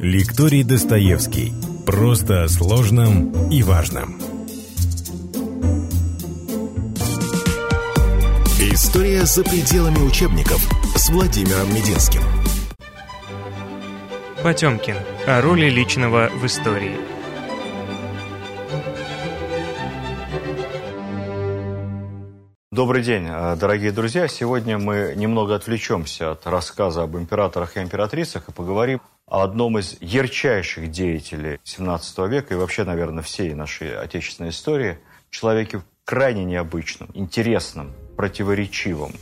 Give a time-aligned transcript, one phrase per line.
[0.00, 1.52] Лекторий Достоевский.
[1.84, 4.20] Просто о сложном и важном.
[8.60, 10.60] История за пределами учебников
[10.94, 12.22] с Владимиром Мединским.
[14.44, 14.94] Потемкин.
[15.26, 16.96] О роли личного в истории.
[22.70, 24.28] Добрый день, э, дорогие друзья.
[24.28, 29.96] Сегодня мы немного отвлечемся от рассказа об императорах и императрицах и поговорим о одном из
[30.00, 34.98] ярчайших деятелей XVII века и вообще, наверное, всей нашей отечественной истории,
[35.30, 39.12] человеке крайне необычном, интересном, противоречивом,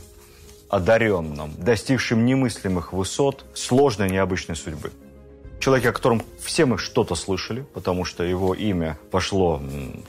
[0.69, 4.91] одаренном, достигшем немыслимых высот, сложной необычной судьбы–
[5.59, 9.59] Человек, о котором все мы что-то слышали, потому что его имя пошло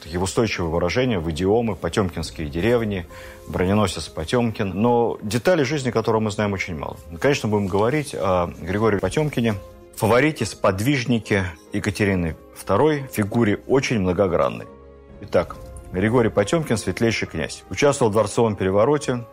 [0.05, 3.07] в устойчивое выражение в идиомы, потемкинские деревни,
[3.49, 4.71] броненосец Потемкин.
[4.75, 6.99] Но детали жизни которого мы знаем очень мало.
[7.19, 9.55] Конечно, будем говорить о Григории Потемкине,
[9.99, 12.37] фаворите, сподвижнике Екатерины
[12.67, 14.67] II, фигуре очень многогранной.
[15.21, 15.57] Итак,
[15.93, 17.65] Григорий Потемкин– светлейший князь.
[17.69, 19.27] Участвовал в дворцовом перевороте,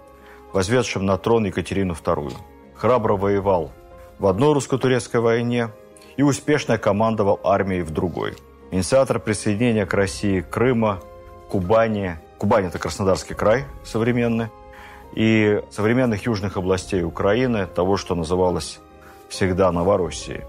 [0.51, 2.33] возведшем на трон Екатерину II.
[2.75, 3.71] Храбро воевал
[4.19, 5.69] в одной русско-турецкой войне–
[6.17, 8.35] и успешно командовал армией в другой.
[8.71, 11.01] Инициатор присоединения к России Крыма,
[11.49, 12.17] Кубани.
[12.37, 14.47] Кубань– это Краснодарский край современный.
[15.13, 18.79] И современных южных областей Украины, того, что называлось
[19.29, 20.43] всегда Новороссией.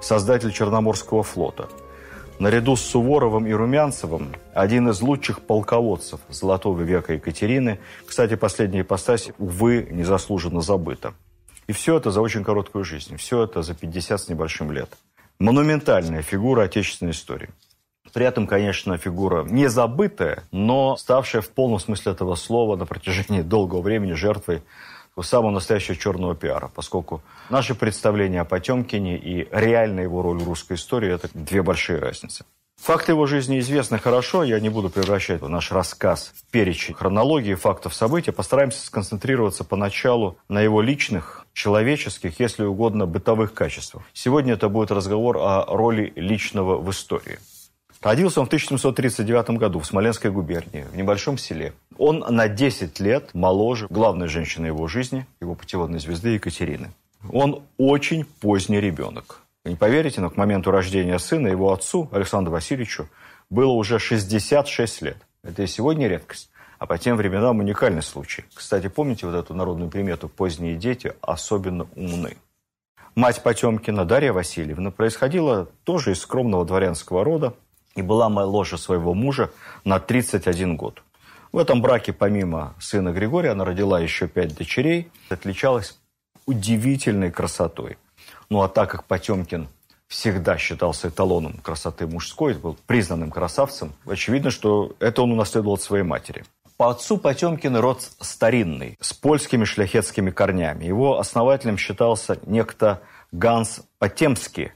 [0.00, 1.68] Создатель Черноморского флота.
[2.38, 7.80] Наряду с Суворовым и Румянцевым один из лучших полководцев Золотого века Екатерины.
[8.06, 11.14] Кстати, последняя ипостась, увы, незаслуженно забыта.
[11.66, 13.16] И все это за очень короткую жизнь.
[13.16, 14.88] Все это за 50 с небольшим лет.
[15.40, 17.50] Монументальная фигура отечественной истории.
[18.12, 23.42] При этом, конечно, фигура не забытая, но ставшая в полном смысле этого слова на протяжении
[23.42, 24.62] долгого времени жертвой
[25.22, 30.74] самого настоящего черного пиара, поскольку наши представления о Потемкине и реальная его роль в русской
[30.74, 32.44] истории– это две большие разницы.
[32.82, 37.92] Факты его жизни известны хорошо, я не буду превращать наш рассказ в перечень хронологии фактов
[37.92, 44.04] событий, постараемся сконцентрироваться поначалу на его личных, человеческих, если угодно, бытовых качествах.
[44.12, 47.40] Сегодня это будет разговор о роли личного в истории.
[48.00, 51.72] Родился он в 1739 году в Смоленской губернии, в небольшом селе.
[51.96, 56.92] Он на 10 лет моложе главной женщины его жизни, его путеводной звезды Екатерины.
[57.32, 59.42] Он очень поздний ребенок.
[59.64, 63.08] Не поверите, но к моменту рождения сына его отцу, Александру Васильевичу,
[63.50, 65.16] было уже 66 лет.
[65.42, 66.50] Это и сегодня редкость.
[66.78, 68.44] А по тем временам уникальный случай.
[68.54, 72.36] Кстати, помните вот эту народную примету «поздние дети особенно умны»?
[73.16, 77.54] Мать Потемкина, Дарья Васильевна, происходила тоже из скромного дворянского рода
[77.98, 79.50] и была моложе своего мужа
[79.84, 81.02] на 31 год.
[81.52, 85.98] В этом браке, помимо сына Григория, она родила еще пять дочерей, отличалась
[86.46, 87.98] удивительной красотой–
[88.50, 89.68] ну а так как Потемкин
[90.06, 96.04] всегда считался эталоном красоты мужской, был признанным красавцем, очевидно, что это он унаследовал от своей
[96.04, 96.44] матери.
[96.78, 100.84] По отцу Потемкин род старинный, с польскими шляхетскими корнями.
[100.84, 104.72] Его основателем считался некто Ганс Потемский,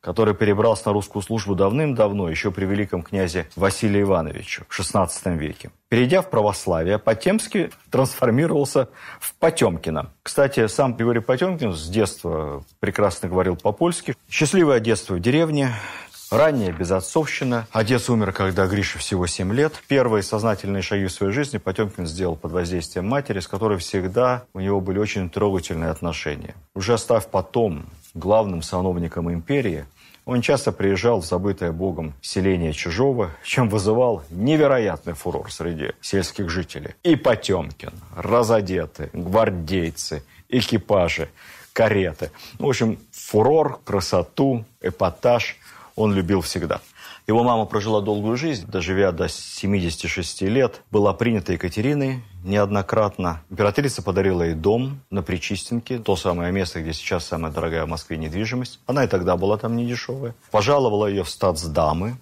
[0.00, 5.70] который перебрался на русскую службу давным-давно, еще при великом князе Василии Ивановичу в XVI веке.
[5.88, 8.88] Перейдя в православие, Потемский трансформировался
[9.18, 10.10] в Потемкина.
[10.22, 14.14] Кстати, сам Григорий Потемкин с детства прекрасно говорил по-польски.
[14.28, 15.74] Счастливое детство в деревне,
[16.30, 17.66] Ранняя безотцовщина.
[17.72, 19.72] Отец умер, когда Грише всего 7 лет.
[19.88, 24.60] Первые сознательные шаги в своей жизни Потемкин сделал под воздействием матери, с которой всегда у
[24.60, 26.54] него были очень трогательные отношения.
[26.72, 29.86] Уже став потом главным сановником империи,
[30.24, 36.94] он часто приезжал в забытое богом селение Чижово, чем вызывал невероятный фурор среди сельских жителей.
[37.02, 41.30] И Потемкин, разодеты, гвардейцы, экипажи,
[41.72, 42.30] кареты.
[42.58, 45.56] В общем, фурор, красоту, эпатаж
[45.96, 46.80] он любил всегда.
[47.26, 53.42] Его мама прожила долгую жизнь, доживя до 76 лет, была принята Екатериной неоднократно.
[53.50, 58.16] Императрица подарила ей дом на Причистенке, то самое место, где сейчас самая дорогая в Москве
[58.16, 58.80] недвижимость.
[58.86, 60.34] Она и тогда была там недешевая.
[60.50, 62.16] Пожаловала ее в статсдамы,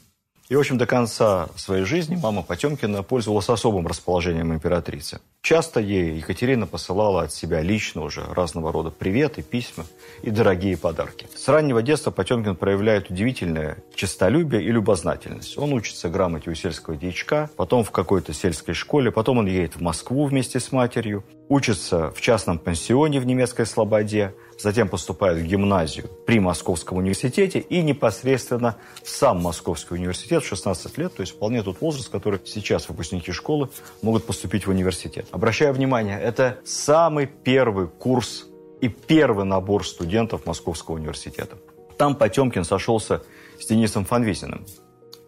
[0.49, 5.21] и, в общем, до конца своей жизни мама Потемкина пользовалась особым расположением императрицы.
[5.43, 9.85] Часто ей Екатерина посылала от себя лично уже разного рода приветы, письма
[10.23, 11.27] и дорогие подарки.
[11.35, 15.59] С раннего детства Потемкин проявляет удивительное честолюбие и любознательность.
[15.59, 19.83] Он учится грамоте у сельского дьячка, потом в какой-то сельской школе, потом он едет в
[19.83, 26.09] Москву вместе с матерью, учится в частном пансионе в немецкой Слободе, затем поступает в гимназию
[26.27, 31.63] при Московском университете и непосредственно в сам Московский университет в 16 лет, то есть вполне
[31.63, 33.71] тот возраст, который сейчас выпускники школы
[34.03, 35.27] могут поступить в университет.
[35.31, 38.47] Обращаю внимание, это самый первый курс
[38.81, 41.57] и первый набор студентов Московского университета.
[41.97, 43.23] Там Потемкин сошелся
[43.59, 44.65] с Денисом Фанвизиным,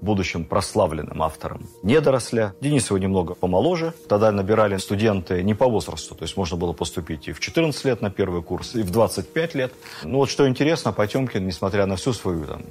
[0.01, 2.55] будущим прославленным автором «Недоросля».
[2.61, 3.93] Денис его немного помоложе.
[4.09, 8.01] Тогда набирали студенты не по возрасту, то есть можно было поступить и в 14 лет
[8.01, 9.73] на первый курс, и в 25 лет.
[10.05, 12.63] Ну вот что интересно, Потемкин, несмотря на всю свою там,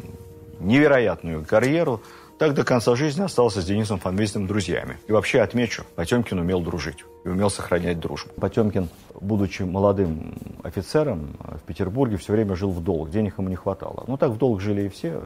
[0.59, 2.01] невероятную карьеру,
[2.39, 4.97] так до конца жизни остался с Денисом Фанвизиным друзьями.
[5.07, 8.31] И вообще отмечу, Потемкин умел дружить и умел сохранять дружбу.
[8.39, 8.87] Потемкин,
[9.19, 14.05] будучи молодым офицером в Петербурге, все время жил в долг, денег ему не хватало.
[14.07, 15.21] Ну так в долг жили и все,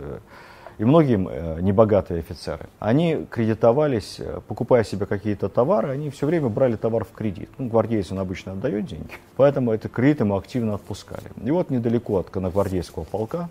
[0.78, 2.68] и многие э, небогатые офицеры.
[2.80, 7.50] Они кредитовались, э, покупая себе какие-то товары, они все время брали товар в кредит.
[7.58, 11.32] Ну, гвардейец он обычно отдает деньги, поэтому этот кредит ему активно отпускали.
[11.44, 13.50] И вот недалеко от коногвардейского полка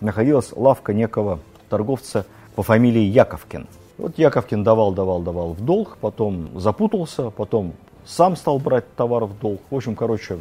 [0.00, 3.66] находилась лавка некого торговца по фамилии Яковкин.
[3.98, 7.74] Вот Яковкин давал, давал, давал в долг, потом запутался, потом
[8.06, 9.60] сам стал брать товар в долг.
[9.70, 10.38] В общем, короче,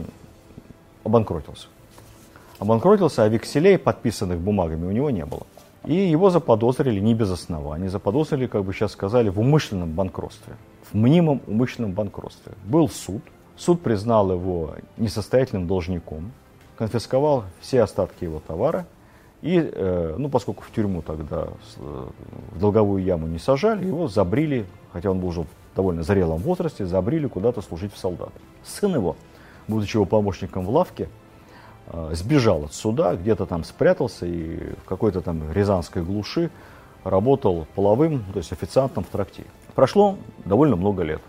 [1.04, 1.68] обанкротился.
[2.60, 5.44] Обанкротился, а векселей, подписанных бумагами, у него не было.
[5.86, 7.88] И его заподозрили не без оснований.
[7.88, 10.56] Заподозрили, как бы сейчас сказали, в умышленном банкротстве.
[10.92, 12.54] В мнимом умышленном банкротстве.
[12.66, 13.22] Был суд.
[13.56, 16.32] Суд признал его несостоятельным должником,
[16.78, 18.86] конфисковал все остатки его товара–
[19.42, 21.48] и, э, ну, поскольку в тюрьму тогда
[21.78, 22.08] э,
[22.52, 26.86] в долговую яму не сажали, его забрили, хотя он был уже в довольно зрелом возрасте,
[26.86, 28.34] забрили куда-то служить в солдаты.
[28.64, 29.16] Сын его,
[29.68, 31.08] будучи его помощником в лавке,
[32.12, 36.52] сбежал от суда, где-то там спрятался и в какой-то там рязанской глуши
[37.04, 39.48] работал половым, то есть официантом в трактире.
[39.76, 41.22] Прошло довольно много лет.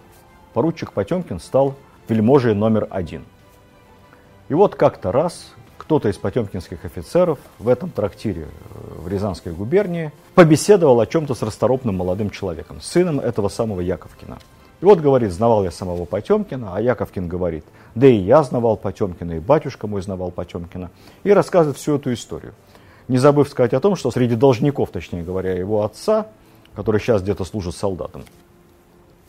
[0.53, 1.75] Поручик Потемкин стал
[2.09, 3.25] вельможей номер один.
[4.49, 10.13] И вот как-то раз кто-то из потемкинских офицеров в этом трактире э, в Рязанской губернии
[10.35, 14.39] побеседовал о чем-то с расторопным молодым человеком, сыном этого самого Яковкина.
[14.81, 19.33] И вот говорит, знавал я самого Потемкина, а Яковкин говорит, да и я знавал Потемкина,
[19.33, 20.91] и батюшка мой знавал Потемкина.
[21.23, 22.55] И рассказывает всю эту историю.
[23.09, 26.29] Не забыв сказать о том, что среди должников, точнее говоря, его отца,
[26.75, 28.25] который сейчас где-то служит солдатом,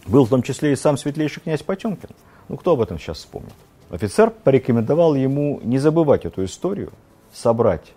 [0.05, 2.09] был в том числе и сам светлейший князь Потемкин.
[2.47, 3.53] Ну, кто об этом сейчас вспомнит?
[3.89, 6.93] Офицер порекомендовал ему не забывать эту историю,
[7.33, 7.93] собрать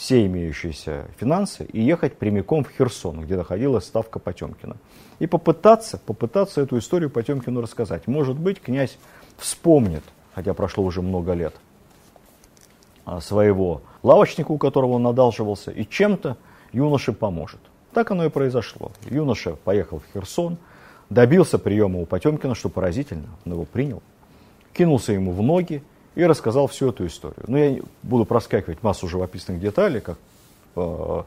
[0.00, 4.78] все имеющиеся финансы и ехать прямиком в Херсон, где находилась ставка Потемкина.
[5.18, 8.06] И попытаться, попытаться эту историю Потемкину рассказать.
[8.06, 8.96] Может быть, князь
[9.36, 10.02] вспомнит,
[10.34, 11.54] хотя прошло уже много лет,
[13.04, 16.38] а, своего лавочника, у которого он надалживался, и чем-то
[16.72, 17.60] юноше поможет.
[17.92, 18.92] Так оно и произошло.
[19.10, 20.56] Юноша поехал в Херсон,
[21.10, 24.02] добился приема у Потемкина, что поразительно, он его принял
[24.72, 25.82] кинулся ему в ноги
[26.14, 27.44] и рассказал всю эту историю.
[27.46, 30.18] Но я буду проскакивать массу живописных деталей, как
[30.76, 31.22] э,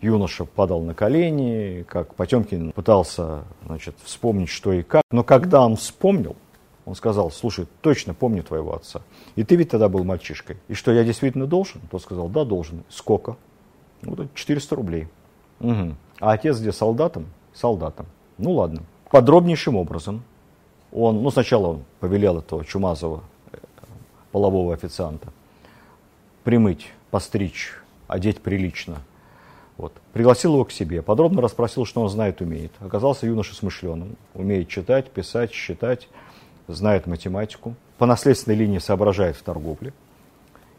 [0.00, 5.02] юноша падал на колени, как Потемкин пытался значит, вспомнить, что и как.
[5.10, 6.36] Но когда он вспомнил,
[6.84, 9.02] он сказал, слушай, точно помню твоего отца.
[9.34, 10.56] И ты ведь тогда был мальчишкой.
[10.68, 11.80] И что, я действительно должен?
[11.90, 12.84] Тот сказал, да, должен.
[12.88, 13.36] Сколько?
[14.02, 15.08] Ну, 400 рублей.
[15.60, 15.94] Угу.
[16.20, 17.26] А отец где солдатом?
[17.52, 18.06] Солдатом.
[18.38, 18.82] Ну ладно.
[19.10, 20.22] Подробнейшим образом
[20.92, 23.20] он, ну сначала он повелел этого чумазого э,
[24.32, 25.32] полового официанта
[26.44, 27.72] примыть, постричь,
[28.06, 28.98] одеть прилично.
[29.76, 29.92] Вот.
[30.12, 32.72] Пригласил его к себе, подробно расспросил, что он знает, умеет.
[32.78, 36.08] Оказался юноша смышленым, умеет читать, писать, считать,
[36.68, 39.92] знает математику, по наследственной линии соображает в торговле.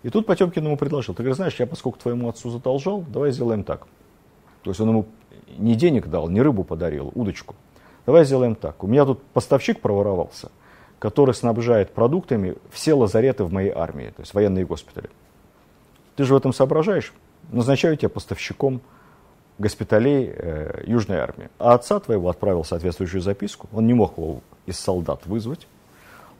[0.04, 3.64] И тут Потемкин ему предложил, ты говоришь, знаешь, я поскольку твоему отцу задолжал, давай сделаем
[3.64, 3.88] так.
[4.64, 5.06] То есть он ему
[5.58, 7.56] не денег дал, не рыбу подарил, удочку–
[8.08, 8.86] Давай сделаем так.
[8.86, 10.50] У меня тут поставщик проворовался,
[11.00, 15.10] который снабжает продуктами все лазареты в моей армии, то есть военные госпитали.
[16.16, 17.14] Ты же в этом соображаешь?
[17.52, 18.82] Назначаю тебя поставщиком
[19.60, 21.50] госпиталей э, Южной армии.
[21.60, 23.68] А отца твоего отправил соответствующую записку.
[23.72, 25.68] Он не мог его из солдат вызвать,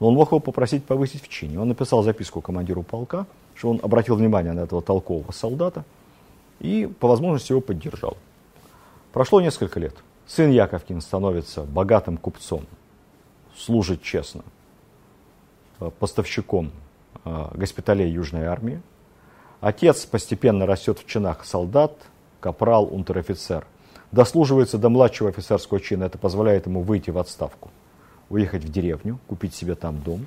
[0.00, 1.60] но он мог его попросить повысить в чине.
[1.60, 5.84] Он написал записку командиру полка, что он обратил внимание на этого толкового солдата
[6.60, 8.16] и по возможности его поддержал.
[9.12, 9.94] Прошло несколько лет.
[10.26, 12.66] Сын Яковкин становится богатым купцом,
[13.58, 14.42] служит честно,
[15.80, 16.70] э, поставщиком
[17.24, 18.80] э, госпиталей Южной армии.
[19.60, 21.92] Отец постепенно растет в чинах солдат,
[22.40, 23.66] капрал, унтер-офицер.
[24.12, 26.04] Дослуживается до младшего офицерского чина.
[26.04, 27.70] Это позволяет ему выйти в отставку,
[28.30, 30.26] уехать в деревню, купить себе там дом.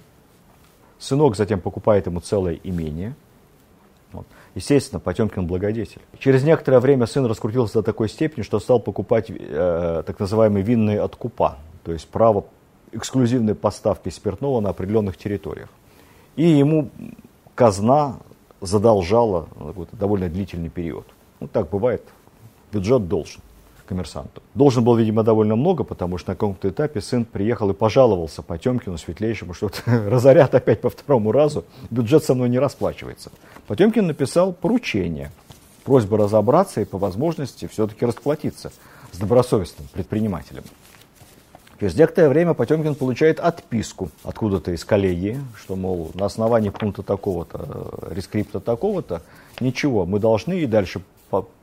[0.99, 3.15] Сынок затем покупает ему целое имение–
[4.13, 4.27] вот.
[4.55, 6.01] Естественно, Потемкин благодетель.
[6.19, 11.01] Через некоторое время сын раскрутился до такой степени, что стал покупать э, так называемые винные
[11.01, 12.45] откупа, то есть право
[12.91, 15.69] эксклюзивной поставки спиртного на определенных территориях.
[16.35, 16.89] И ему
[17.55, 18.17] казна
[18.61, 19.47] задолжала
[19.91, 21.07] довольно длительный период.
[21.39, 22.03] Ну, так бывает,
[22.71, 23.41] бюджет должен
[23.91, 24.41] коммерсанту.
[24.53, 28.97] Должен был, видимо, довольно много, потому что на каком-то этапе сын приехал и пожаловался Потемкину
[28.97, 33.31] Светлейшему, что разорят опять по второму разу, бюджет со мной не расплачивается.
[33.67, 35.31] Потемкин написал поручение
[35.83, 38.71] Просьба разобраться и по возможности все-таки расплатиться
[39.11, 40.63] с добросовестным предпринимателем.
[41.81, 48.11] Через некоторое время Потемкин получает отписку откуда-то из коллегии, что, мол, на основании пункта такого-то,
[48.11, 49.23] рескрипта такого-то,
[49.59, 51.01] ничего, мы должны и дальше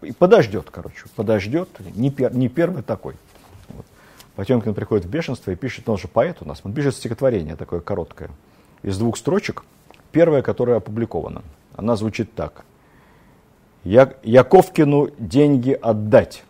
[0.02, 3.14] и подождет, короче, подождет, не, пер, не первый такой.
[3.68, 3.86] Вот.
[4.34, 7.78] Потемкин приходит в бешенство и пишет, он же поэт у нас, он пишет стихотворение такое
[7.78, 8.30] короткое,
[8.82, 9.62] из двух строчек,
[10.10, 11.42] первое, которое опубликовано.
[11.76, 12.64] Она звучит так.
[13.84, 16.42] Я, Яковкину деньги отдать,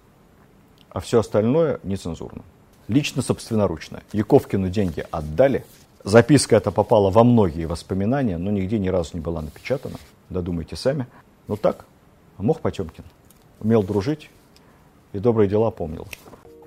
[0.89, 2.45] а все остальное нецензурно.
[2.89, 4.03] Лично, собственноручно.
[4.13, 5.65] Яковкину деньги отдали.
[6.05, 9.99] Записка эта попала во многие воспоминания, но нигде ни разу не была напечатана.
[10.31, 11.07] Додумайте сами.
[11.47, 11.85] Но так,
[12.39, 13.05] мог Потемкин.
[13.61, 14.31] Умел дружить
[15.13, 16.07] и добрые дела помнил.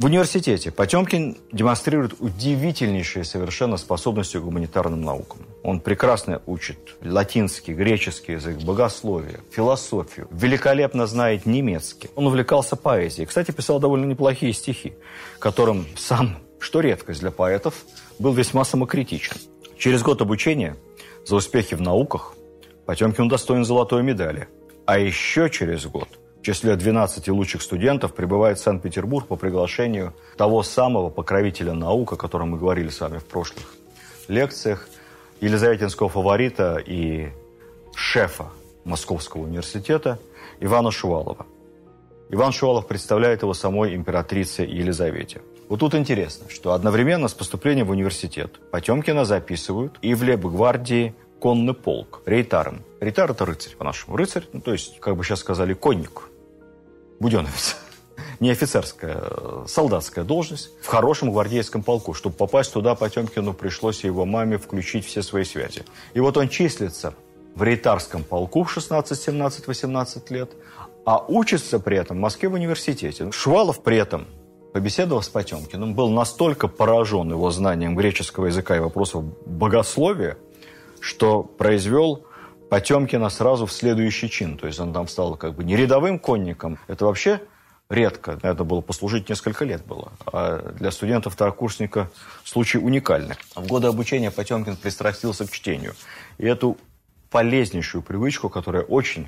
[0.01, 5.41] В университете Потемкин демонстрирует удивительнейшие совершенно способности к гуманитарным наукам.
[5.61, 10.27] Он прекрасно учит латинский, греческий язык, богословие, философию.
[10.31, 12.09] Великолепно знает немецкий.
[12.15, 13.27] Он увлекался поэзией.
[13.27, 14.95] Кстати, писал довольно неплохие стихи,
[15.37, 17.75] которым сам, что редкость для поэтов,
[18.17, 19.37] был весьма самокритичен.
[19.77, 20.77] Через год обучения
[21.27, 22.33] за успехи в науках
[22.87, 24.47] Потемкин удостоен золотой медали.
[24.87, 26.09] А еще через год
[26.41, 32.15] в числе 12 лучших студентов прибывает в Санкт-Петербург по приглашению того самого покровителя наук, о
[32.15, 33.75] котором мы говорили с вами в прошлых
[34.27, 34.87] лекциях,
[35.39, 37.29] елизаветинского фаворита и
[37.95, 38.47] шефа
[38.85, 40.17] Московского университета
[40.59, 41.45] Ивана Шувалова.
[42.29, 45.41] Иван Шувалов представляет его самой императрице Елизавете.
[45.69, 51.75] Вот тут интересно, что одновременно с поступлением в университет Потемкина записывают и в лейб-гвардии конный
[51.75, 52.81] полк, рейтаром.
[52.99, 54.17] Рейтар– это рыцарь по-нашему.
[54.17, 56.30] Рыцарь, ну, то есть, как бы сейчас сказали, конник
[57.21, 57.77] буденовец.
[58.39, 59.21] Не офицерская,
[59.67, 62.15] солдатская должность в хорошем гвардейском полку.
[62.15, 65.83] Чтобы попасть туда, Потемкину пришлось его маме включить все свои связи.
[66.15, 67.13] И вот он числится
[67.55, 70.51] в рейтарском полку в 16, 17, 18 лет,
[71.05, 73.31] а учится при этом в Москве в университете.
[73.31, 74.25] Швалов при этом,
[74.73, 80.37] побеседовав с Потемкиным, был настолько поражен его знанием греческого языка и вопросов богословия,
[80.99, 82.25] что произвел
[82.71, 84.57] Потемкина сразу в следующий чин.
[84.57, 86.79] То есть он там стал как бы не рядовым конником.
[86.87, 87.41] Это вообще
[87.89, 88.39] редко.
[88.43, 90.13] Это было послужить несколько лет было.
[90.25, 92.09] А для студента-второкурсника
[92.45, 93.35] случай уникальный.
[93.55, 95.95] В годы обучения Потемкин пристрастился к чтению.
[96.37, 96.77] И эту
[97.29, 99.27] полезнейшую привычку, которая очень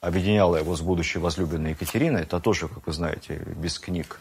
[0.00, 4.18] объединяла его с будущей возлюбленной Екатериной, это тоже, как вы знаете, без книг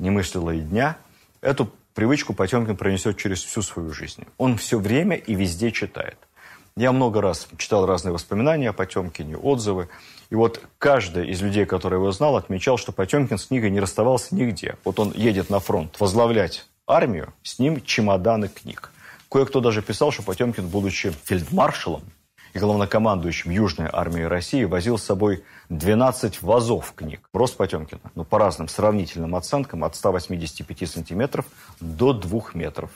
[0.00, 0.96] не мыслила и дня,
[1.42, 4.24] эту привычку Потемкин пронесет через всю свою жизнь.
[4.36, 6.18] Он все время и везде читает.
[6.76, 9.88] Я много раз читал разные воспоминания о Потемкине, отзывы.
[10.30, 14.34] И вот каждый из людей, который его знал, отмечал, что Потемкин с книгой не расставался
[14.34, 14.76] нигде.
[14.84, 18.92] Вот он едет на фронт возглавлять армию, с ним чемоданы книг.
[19.30, 22.02] Кое-кто даже писал, что Потемкин, будучи фельдмаршалом
[22.52, 27.28] и главнокомандующим Южной армии России, возил с собой 12 вазов книг.
[27.32, 31.46] Рост Потемкина, ну, по разным сравнительным оценкам, от 185 сантиметров
[31.80, 32.90] до 2 метров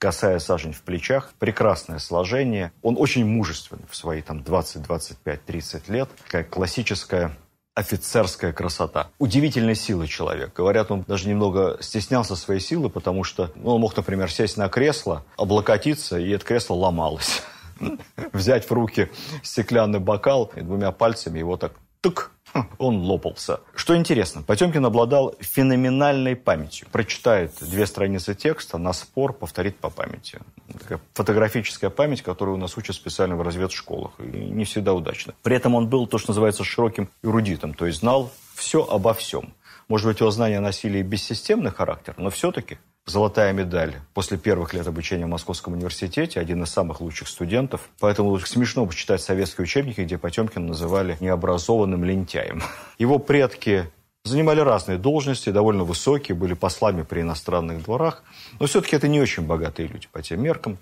[0.00, 2.72] косая сажень в плечах, прекрасное сложение.
[2.82, 6.08] Он очень мужественный в свои там 20, 25, 30 лет.
[6.24, 7.36] Такая классическая
[7.74, 9.10] офицерская красота.
[9.18, 10.54] Удивительной силы человек.
[10.54, 14.68] Говорят, он даже немного стеснялся своей силы, потому что ну, он мог, например, сесть на
[14.68, 17.42] кресло, облокотиться, и это кресло ломалось.
[18.32, 19.10] Взять в руки
[19.42, 22.32] стеклянный бокал и двумя пальцами его так тук
[22.78, 23.60] он лопался.
[23.74, 26.88] Что интересно, Потемкин обладал феноменальной памятью.
[26.90, 30.40] Прочитает две страницы текста, на спор повторит по памяти.
[30.78, 34.12] Такая фотографическая память, которую у нас учат специально в разведшколах.
[34.18, 35.34] И не всегда удачно.
[35.42, 39.54] При этом он был то, что называется широким эрудитом, то есть знал все обо всем.
[39.88, 42.78] Может быть, его знания носили бессистемный характер, но все-таки
[43.10, 47.88] золотая медаль после первых лет обучения в Московском университете, один из самых лучших студентов.
[47.98, 52.62] Поэтому смешно почитать советские учебники, где Потемкин называли необразованным лентяем.
[52.98, 53.90] Его предки
[54.24, 58.22] занимали разные должности, довольно высокие, были послами при иностранных дворах,
[58.58, 60.78] но все-таки это не очень богатые люди по тем меркам.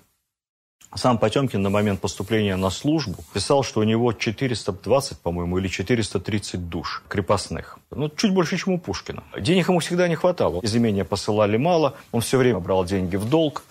[0.95, 6.67] Сам Потемкин на момент поступления на службу писал, что у него 420, по-моему, или 430
[6.69, 7.77] душ крепостных.
[7.91, 9.23] Ну, чуть больше, чем у Пушкина.
[9.39, 10.61] Денег ему всегда не хватало.
[10.61, 13.63] Из имения посылали мало, он все время брал деньги в долг,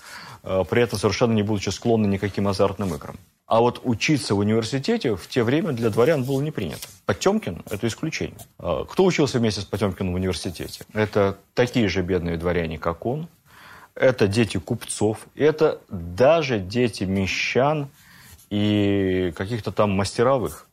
[0.45, 3.17] э, при этом совершенно не будучи склонным никаким азартным играм.
[3.47, 6.87] А вот учиться в университете в те время для дворян было не принято.
[7.07, 8.39] Потемкин– это исключение.
[8.61, 10.85] Э, кто учился вместе с Потемкиным в университете?
[10.93, 13.27] Это такие же бедные дворяне, как он,
[13.99, 17.89] это дети купцов, это даже дети мещан
[18.51, 20.68] и каких-то там мастеровых.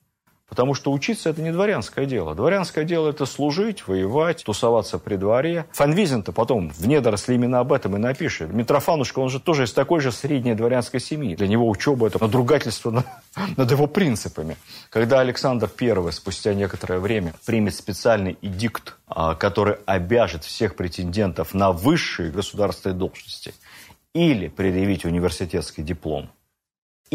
[0.48, 2.36] Потому что учиться– это не дворянское дело.
[2.36, 5.66] Дворянское дело– это служить, воевать, тусоваться при дворе.
[5.72, 8.54] Фанвизин-то потом в недоросли именно об этом и напишет.
[8.54, 11.36] Митрофанушка, он же тоже из такой же средней дворянской семьи.
[11.36, 13.06] Для него учеба– это надругательство над,
[13.58, 14.56] над его принципами.
[14.92, 21.72] Когда Александр I спустя некоторое время примет специальный эдикт, а, который обяжет всех претендентов на
[21.72, 23.56] высшие государственные должности
[24.14, 26.30] или предъявить университетский диплом,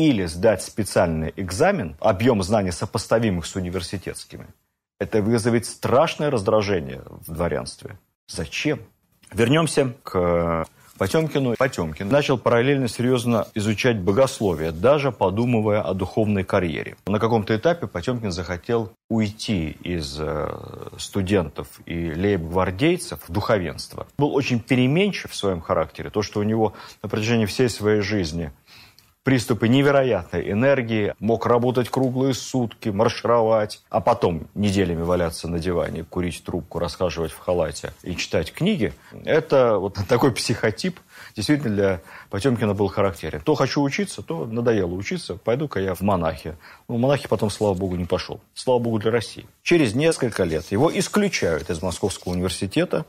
[0.09, 4.47] или сдать специальный экзамен, объем знаний сопоставимых с университетскими,
[4.99, 7.99] это вызовет страшное раздражение в дворянстве.
[8.29, 8.81] Зачем?
[9.33, 10.67] Вернемся к
[11.01, 11.55] Потемкину.
[11.57, 16.95] Потемкин начал параллельно серьезно изучать богословие, даже подумывая о духовной карьере.
[17.07, 20.55] На каком-то этапе Потемкин захотел уйти из э,
[20.99, 24.07] студентов и лейб-гвардейцев в духовенство.
[24.19, 26.11] Был очень переменчив в своем характере.
[26.11, 28.53] То, что у него на протяжении всей своей жизни
[29.23, 36.43] приступы невероятной энергии, мог работать круглые сутки, маршировать, а потом неделями валяться на диване, курить
[36.43, 38.93] трубку, расхаживать в халате и читать книги.
[39.25, 40.99] Это вот такой психотип
[41.37, 42.01] действительно для
[42.31, 43.41] Потемкина был характерен.
[43.41, 46.57] То хочу учиться, то надоело учиться, пойду-ка я в монахи.
[46.89, 48.41] Ну, монахи потом, слава богу, не пошел.
[48.55, 49.47] Слава богу для России.
[49.63, 53.05] Через несколько лет его исключают из Московского университета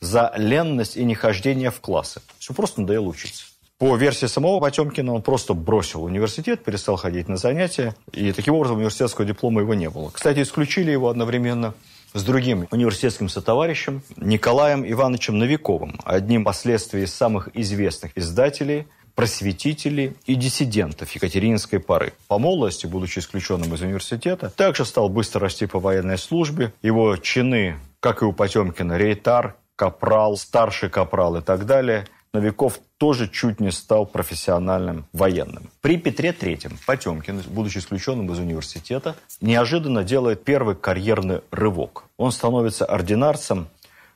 [0.00, 2.22] за ленность и нехождение в классы.
[2.38, 3.44] Все просто надоело учиться.
[3.80, 8.76] По версии самого Потемкина, он просто бросил университет, перестал ходить на занятия, и таким образом
[8.76, 10.10] университетского диплома его не было.
[10.10, 11.72] Кстати, исключили его одновременно
[12.12, 20.34] с другим университетским сотоварищем Николаем Ивановичем Новиковым, одним последствий из самых известных издателей просветителей и
[20.34, 22.12] диссидентов Екатерининской поры.
[22.28, 26.74] По молодости, будучи исключенным из университета, также стал быстро расти по военной службе.
[26.82, 33.28] Его чины, как и у Потемкина, рейтар, капрал, старший капрал и так далее– Новиков тоже
[33.28, 35.68] чуть не стал профессиональным военным.
[35.80, 42.04] При Петре III Потемкин, будучи исключенным из университета, неожиданно делает первый карьерный рывок.
[42.16, 43.68] Он становится ординарцем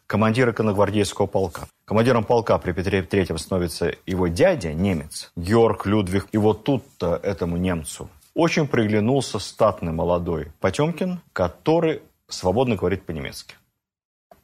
[0.06, 1.66] командира конногвардейского полка.
[1.86, 6.28] Командиром полка при Петре III становится его дядя, немец, Георг Людвиг.
[6.30, 13.56] И вот тут-то этому немцу очень приглянулся статный молодой Потемкин, который свободно говорит по-немецки.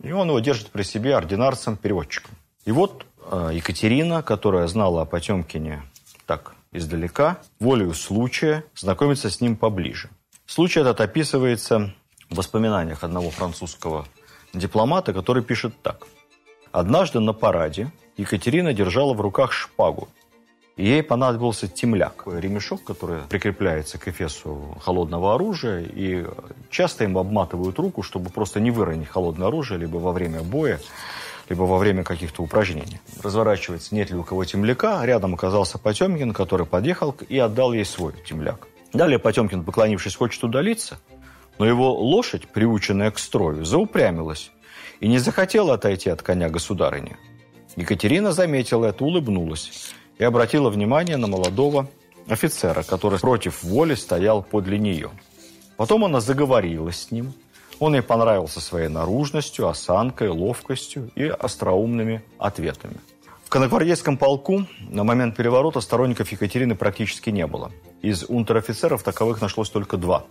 [0.02, 2.34] И он его держит при себе ординарцем-переводчиком.
[2.64, 5.82] И вот Екатерина, которая знала о Потемкине
[6.26, 10.10] так издалека, волею случая знакомится с ним поближе.
[10.46, 11.94] Случай этот описывается
[12.28, 14.06] в воспоминаниях одного французского
[14.52, 16.06] дипломата, который пишет так.
[16.72, 20.08] Однажды на параде Екатерина держала в руках шпагу,
[20.76, 26.24] и ей понадобился темляк, ремешок, который прикрепляется к эфесу холодного оружия, и
[26.70, 30.80] часто им обматывают руку, чтобы просто не выронить холодное оружие, либо во время боя,
[31.50, 33.00] либо во время каких-то упражнений.
[33.22, 35.04] Разворачивается, нет ли у кого темляка.
[35.04, 38.68] Рядом оказался Потемкин, который подъехал и отдал ей свой темляк.
[38.92, 40.98] Далее Потемкин, поклонившись, хочет удалиться,
[41.58, 44.52] но его лошадь, приученная к строю, заупрямилась
[45.00, 47.16] и не захотела отойти от коня государыни.
[47.76, 51.88] Екатерина заметила это, улыбнулась и обратила внимание на молодого
[52.28, 55.10] офицера, который против воли стоял подле нее.
[55.76, 57.32] Потом она заговорила с ним–
[57.80, 62.96] он ей понравился своей наружностью, осанкой, ловкостью и остроумными ответами.
[63.44, 67.72] В конногвардейском полку на момент переворота сторонников Екатерины практически не было.
[68.00, 70.24] Из унтер-офицеров таковых нашлось только два.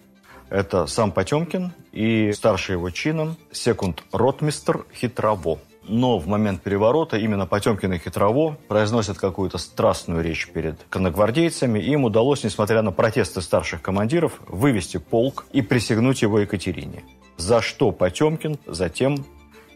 [0.49, 5.59] Это сам Потемкин и старший его чином секунд-ротмистр Хитрово.
[5.89, 11.91] Но в момент переворота именно Потемкин и Хитрово произносят какую-то страстную речь перед конногвардейцами, и
[11.91, 17.03] им удалось, несмотря на протесты старших командиров, вывести полк и присягнуть его Екатерине
[17.39, 19.25] за что Потемкин затем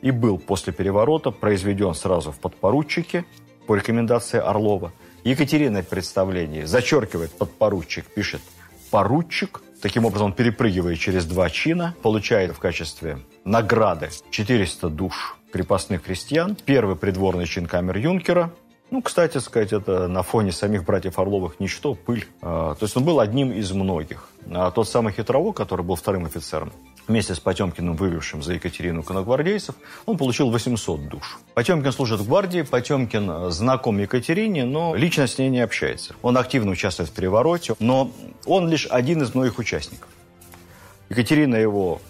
[0.02, 3.26] и был после переворота произведен сразу в подпоручике
[3.66, 4.92] по рекомендации Орлова.
[5.24, 8.42] Екатерина в представлении зачеркивает подпоручик, пишет
[8.92, 9.62] поручик.
[9.82, 16.58] Таким образом, он перепрыгивает через два чина, получает в качестве награды 400 душ крепостных крестьян,
[16.66, 18.52] первый придворный чин камер юнкера.
[18.90, 22.26] Ну, кстати сказать, это на фоне самих братьев Орловых ничто, пыль.
[22.42, 24.30] А, то есть он был одним из многих.
[24.52, 26.74] А тот самый Хитрово, который был вторым офицером,
[27.08, 31.40] вместе с Потемкиным, вывевшим за Екатерину коногвардейцев, он получил 800 душ.
[31.54, 36.16] Потемкин служит в гвардии, Потемкин знаком Екатерине, но лично с ней не общается.
[36.24, 38.12] Он активно участвует в перевороте, но
[38.46, 40.10] он лишь один из многих участников.
[41.10, 42.02] Екатерина его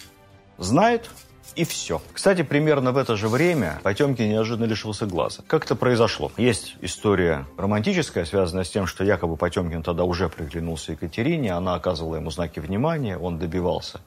[0.58, 1.10] знает,
[1.56, 2.02] и все.
[2.14, 5.44] Кстати, примерно в это же время Потемкин неожиданно лишился глаза.
[5.48, 6.32] Как это произошло?
[6.38, 12.16] Есть история романтическая, связанная с тем, что якобы Потемкин тогда уже приглянулся Екатерине, она оказывала
[12.16, 14.02] ему знаки внимания, он добивался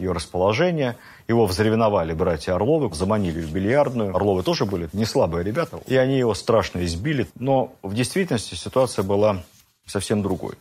[0.00, 0.96] ее расположения.
[1.28, 4.14] Его взревновали братья Орловы, заманили в бильярдную.
[4.16, 7.28] Орловы тоже были не слабые ребята, и они его страшно избили.
[7.38, 9.42] Но в действительности ситуация была
[9.86, 10.54] совсем другой.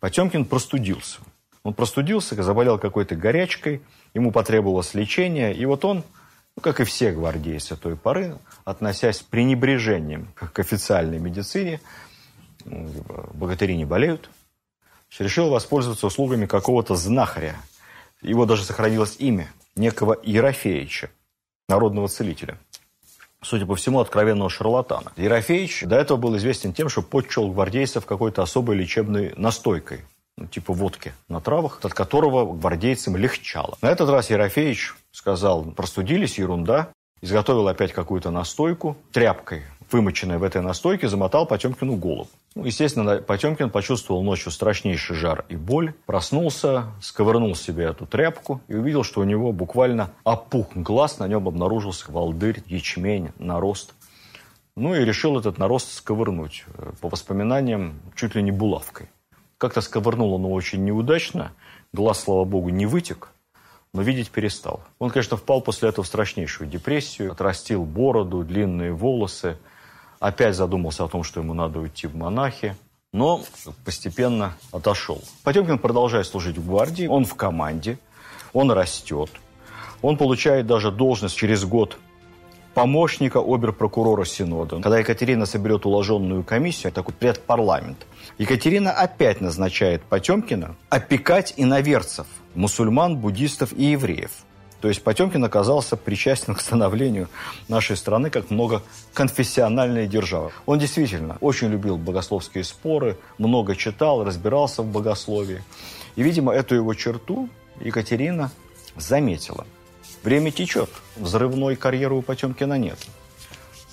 [0.00, 1.20] Потемкин простудился.
[1.62, 3.82] Он простудился, заболел какой-то горячкой,
[4.14, 6.04] ему потребовалось лечение, и вот он,
[6.56, 11.80] ну, как и все гвардейцы той поры, относясь с пренебрежением к официальной медицине,
[12.64, 14.30] богатыри не болеют,
[15.18, 17.56] решил воспользоваться услугами какого-то знахаря.
[18.22, 21.10] Его даже сохранилось имя, некого Ерофеича,
[21.68, 22.58] народного целителя.
[23.42, 25.12] Судя по всему, откровенного шарлатана.
[25.16, 30.02] Ерофеич до этого был известен тем, что подчел гвардейцев какой-то особой лечебной настойкой,
[30.40, 33.76] ну, типа водки на травах, от которого гвардейцам легчало.
[33.82, 36.88] На этот раз Ерофеич сказал, простудились, ерунда,
[37.20, 42.28] изготовил опять какую-то настойку тряпкой, вымоченной в этой настойке, замотал Потемкину голову.
[42.54, 48.74] Ну, естественно, Потемкин почувствовал ночью страшнейший жар и боль, проснулся, сковырнул себе эту тряпку и
[48.74, 53.94] увидел, что у него буквально опух глаз, на нем обнаружился волдырь, ячмень, нарост.
[54.74, 56.64] Ну и решил этот нарост сковырнуть.
[57.02, 59.10] По воспоминаниям, чуть ли не булавкой.
[59.60, 61.52] Как-то сковырнул он его очень неудачно,
[61.92, 63.28] глаз, слава богу, не вытек,
[63.92, 64.80] но видеть перестал.
[64.98, 69.58] Он, конечно, впал после этого в страшнейшую депрессию, отрастил бороду, длинные волосы,
[70.18, 72.74] опять задумался о том, что ему надо уйти в монахи,
[73.12, 73.42] но
[73.84, 75.22] постепенно отошел.
[75.44, 77.98] Потемкин продолжает служить в гвардии, он в команде,
[78.54, 79.30] он растет,
[80.00, 81.98] он получает даже должность через год
[82.74, 84.80] помощника оберпрокурора Синода.
[84.80, 88.06] Когда Екатерина соберет уложенную комиссию, такой предпарламент,
[88.38, 94.30] Екатерина опять назначает Потемкина опекать иноверцев, мусульман, буддистов и евреев–
[94.80, 97.28] то есть Потемкин оказался причастен к становлению
[97.68, 100.52] нашей страны как многоконфессиональной державы.
[100.66, 105.62] Он действительно очень любил богословские споры, много читал, разбирался в богословии.
[106.16, 107.48] И, видимо, эту его черту
[107.80, 108.50] Екатерина
[108.96, 109.66] заметила.
[110.22, 112.98] Время течет, взрывной карьеры у Потемкина нет.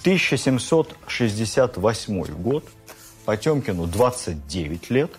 [0.02, 2.63] 1768 год,
[3.26, 5.12] Потемкину 29 лет,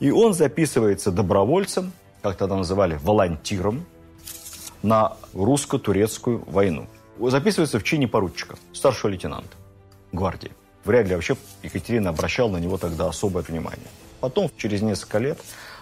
[0.00, 1.92] и он записывается добровольцем,
[2.22, 3.86] как тогда называли, волонтиром,
[4.82, 6.86] на русско-турецкую войну.
[7.18, 9.56] Записывается в чине поручика, старшего лейтенанта
[10.12, 10.52] гвардии.
[10.84, 13.88] Вряд ли вообще Екатерина обращала на него тогда особое внимание.
[14.20, 15.38] Потом, через несколько лет,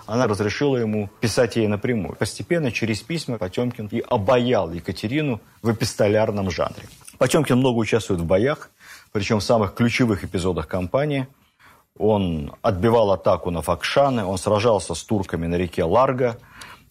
[0.06, 2.16] она разрешила ему писать ей напрямую.
[2.16, 6.84] Постепенно, через письма, Потемкин и обаял Екатерину в эпистолярном жанре.
[7.18, 8.70] Потемкин много участвует в боях,
[9.12, 11.26] причем в самых ключевых эпизодах кампании.
[11.96, 16.38] Он отбивал атаку на Факшаны, он сражался с турками на реке Ларго–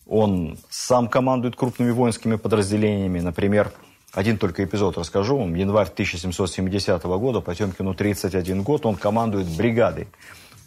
[0.07, 3.19] он сам командует крупными воинскими подразделениями.
[3.19, 3.71] Например,
[4.11, 5.55] один только эпизод расскажу вам.
[5.55, 10.07] Январь 1770 года, Потемкину 31 год, он командует бригадой.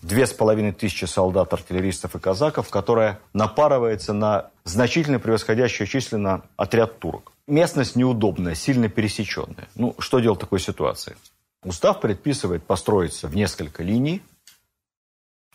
[0.07, 7.01] Две с половиной тысячи солдат, артиллеристов и казаков, которая напарывается на значительно превосходящий численно отряд
[7.01, 7.33] турок.
[7.49, 9.67] Местность неудобная, сильно пересеченная.
[9.75, 11.17] Ну, что делать в такой ситуации?
[11.65, 14.23] Устав предписывает построиться в несколько линий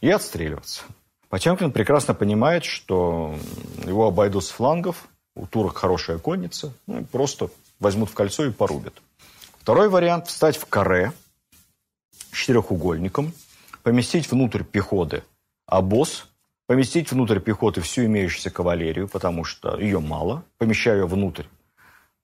[0.01, 0.81] и отстреливаться.
[1.29, 3.37] Потемкин прекрасно понимает, что
[3.85, 9.01] его обойдут с флангов, у турок хорошая конница, ну, просто возьмут в кольцо и порубят.
[9.61, 11.13] Второй вариант– встать в каре
[12.33, 13.31] четырехугольником,
[13.84, 15.24] поместить внутрь пехоты
[15.65, 16.28] обоз,
[16.67, 21.46] поместить внутрь пехоты всю имеющуюся кавалерию, потому что ее мало, помещая ее внутрь,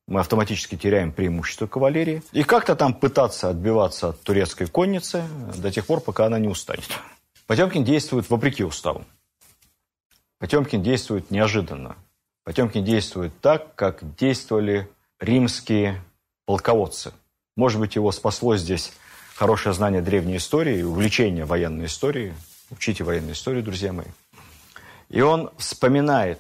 [0.08, 5.24] мы автоматически теряем преимущество кавалерии, и как-то там пытаться отбиваться от турецкой конницы
[5.58, 6.90] до тех пор, пока она не устанет.
[7.46, 9.06] Потемкин действует вопреки уставу.
[10.40, 11.96] Потемкин действует неожиданно.
[12.44, 14.90] Потемкин действует так, как действовали
[15.20, 16.02] римские
[16.46, 17.12] полководцы.
[17.56, 18.94] Может быть, его спасло здесь
[19.38, 22.34] хорошее знание древней истории, увлечение военной историей.
[22.72, 24.08] Учите военную историю, друзья мои.
[25.10, 26.40] И он вспоминает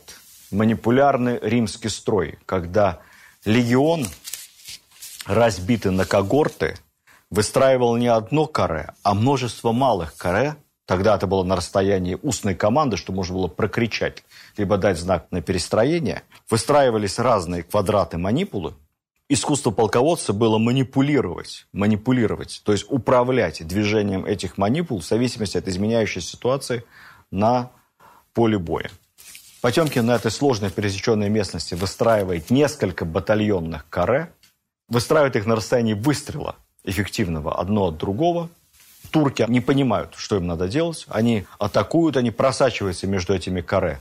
[0.51, 2.99] манипулярный римский строй, когда
[3.45, 4.05] легион,
[5.25, 6.75] разбитый на когорты,
[7.29, 10.55] выстраивал не одно каре, а множество малых каре,
[10.87, 14.23] Тогда это было на расстоянии устной команды, что можно было прокричать,
[14.55, 16.23] либо дать знак на перестроение.
[16.49, 18.73] Выстраивались разные квадраты манипулы.
[19.29, 26.29] Искусство полководца было манипулировать, манипулировать, то есть управлять движением этих манипул в зависимости от изменяющейся
[26.29, 26.85] ситуации
[27.29, 27.71] на
[28.33, 28.89] поле боя.
[29.59, 34.31] Потемкин на этой сложной пересеченной местности выстраивает несколько батальонных каре,
[34.87, 38.49] выстраивает их на расстоянии выстрела эффективного одно от другого,
[39.11, 41.05] турки не понимают, что им надо делать.
[41.09, 43.99] Они атакуют, они просачиваются между этими каре,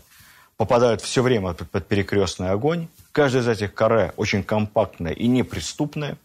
[0.56, 2.88] попадают все время под перекрестный огонь.
[3.12, 6.16] Каждое из этих каре очень компактное и неприступное.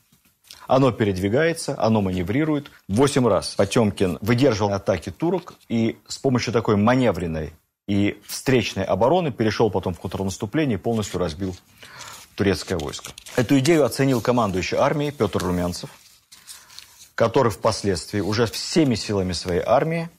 [0.68, 2.72] Оно передвигается, оно маневрирует.
[2.88, 7.54] Восемь раз Потемкин выдерживал атаки турок и с помощью такой маневренной
[7.88, 11.56] и встречной обороны перешел потом в контрнаступление и полностью разбил
[12.36, 13.12] турецкое войско.
[13.36, 15.90] Эту идею оценил командующий армией Петр Румянцев
[17.22, 20.10] который впоследствии уже всеми силами своей армии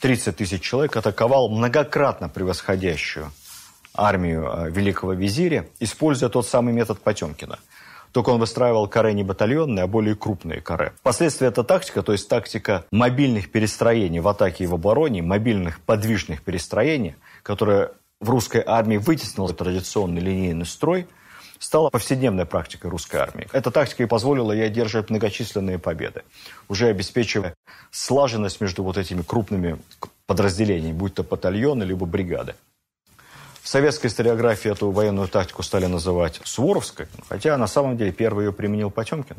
[0.00, 3.32] 30 тысяч человек, атаковал многократно превосходящую
[3.94, 7.58] армию э, великого визиря, используя тот самый метод Потемкина.
[8.12, 10.92] Только он выстраивал каре не батальонные, а более крупные каре.
[11.00, 16.42] Впоследствии эта тактика, то есть тактика мобильных перестроений в атаке и в обороне, мобильных подвижных
[16.42, 21.08] перестроений, которая в русской армии вытеснила традиционный линейный строй,
[21.58, 23.48] стала повседневной практикой русской армии.
[23.52, 26.22] Эта тактика и позволила ей одерживать многочисленные победы,
[26.68, 27.54] уже обеспечивая
[27.90, 29.78] слаженность между вот этими крупными
[30.26, 32.54] подразделениями, будь то батальоны, либо бригады.
[33.64, 38.52] В советской историографии эту военную тактику стали называть Суворовской, хотя на самом деле первый ее
[38.52, 39.38] применил Потемкин.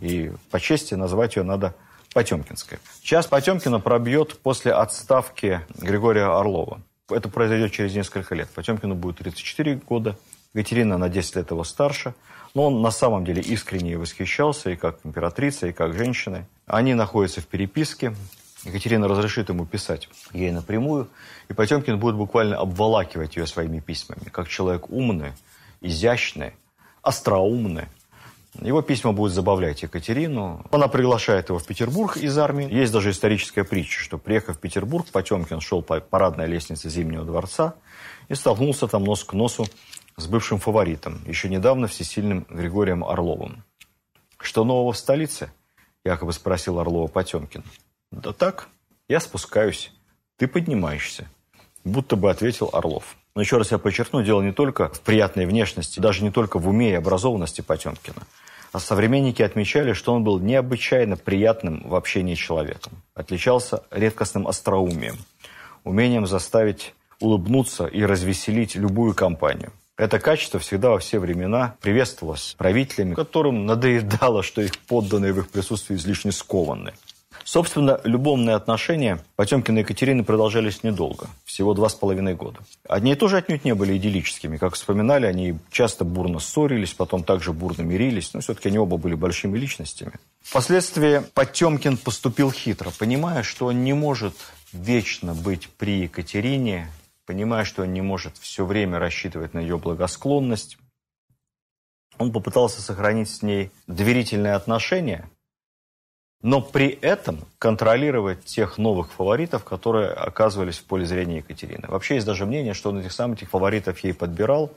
[0.00, 1.74] И по чести назвать ее надо
[2.14, 2.78] Потемкинской.
[3.02, 6.80] Час Потемкина пробьет после отставки Григория Орлова.
[7.10, 8.48] Это произойдет через несколько лет.
[8.48, 10.16] Потемкину будет 34 года,
[10.54, 12.14] Екатерина на 10 лет его старше.
[12.54, 16.46] Но он на самом деле искренне восхищался и как императрица, и как женщина.
[16.64, 18.14] Они находятся в переписке.
[18.66, 21.08] Екатерина разрешит ему писать ей напрямую,
[21.48, 25.32] и Потемкин будет буквально обволакивать ее своими письмами, как человек умный,
[25.80, 26.52] изящный,
[27.02, 27.86] остроумный.
[28.60, 30.64] Его письма будут забавлять Екатерину.
[30.72, 32.72] Она приглашает его в Петербург из армии.
[32.72, 37.74] Есть даже историческая притча, что, приехав в Петербург, Потемкин шел по парадной лестнице Зимнего дворца
[38.28, 39.66] и столкнулся там нос к носу
[40.16, 43.62] с бывшим фаворитом, еще недавно всесильным Григорием Орловым.
[44.38, 45.52] «Что нового в столице?»–
[46.04, 47.62] якобы спросил Орлова Потемкин.
[48.10, 48.68] «Да так,
[49.08, 49.92] я спускаюсь,
[50.36, 51.28] ты поднимаешься»,–
[51.84, 53.16] будто бы ответил Орлов.
[53.36, 56.66] Но еще раз я подчеркну, дело не только в приятной внешности, даже не только в
[56.68, 58.22] уме и образованности Потемкина.
[58.72, 62.94] А современники отмечали, что он был необычайно приятным в общении человеком.
[63.14, 65.18] Отличался редкостным остроумием,
[65.84, 69.70] умением заставить улыбнуться и развеселить любую компанию.
[69.98, 75.50] Это качество всегда во все времена приветствовалось правителями, которым надоедало, что их подданные в их
[75.50, 76.92] присутствии излишне скованы.
[77.46, 82.58] Собственно, любовные отношения Потемкина и Екатерины продолжались недолго, всего два с половиной года.
[82.88, 84.56] Одни тоже отнюдь не были идиллическими.
[84.56, 89.14] Как вспоминали, они часто бурно ссорились, потом также бурно мирились, но все-таки они оба были
[89.14, 90.14] большими личностями.
[90.42, 94.34] Впоследствии Потемкин поступил хитро, понимая, что он не может
[94.72, 96.90] вечно быть при Екатерине,
[97.26, 100.78] понимая, что он не может все время рассчитывать на ее благосклонность.
[102.18, 105.30] Он попытался сохранить с ней доверительные отношения,
[106.42, 111.86] но при этом контролировать тех новых фаворитов, которые оказывались в поле зрения Екатерины.
[111.88, 114.70] Вообще есть даже мнение, что он этих самых этих фаворитов ей подбирал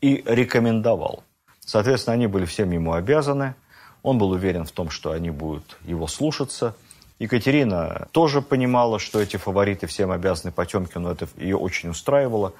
[0.00, 1.24] и рекомендовал.
[1.60, 3.54] Соответственно, они были всем ему обязаны.
[4.02, 6.76] Он был уверен в том, что они будут его слушаться–
[7.18, 12.52] Екатерина тоже понимала, что эти фавориты всем обязаны Потемкину, это ее очень устраивало.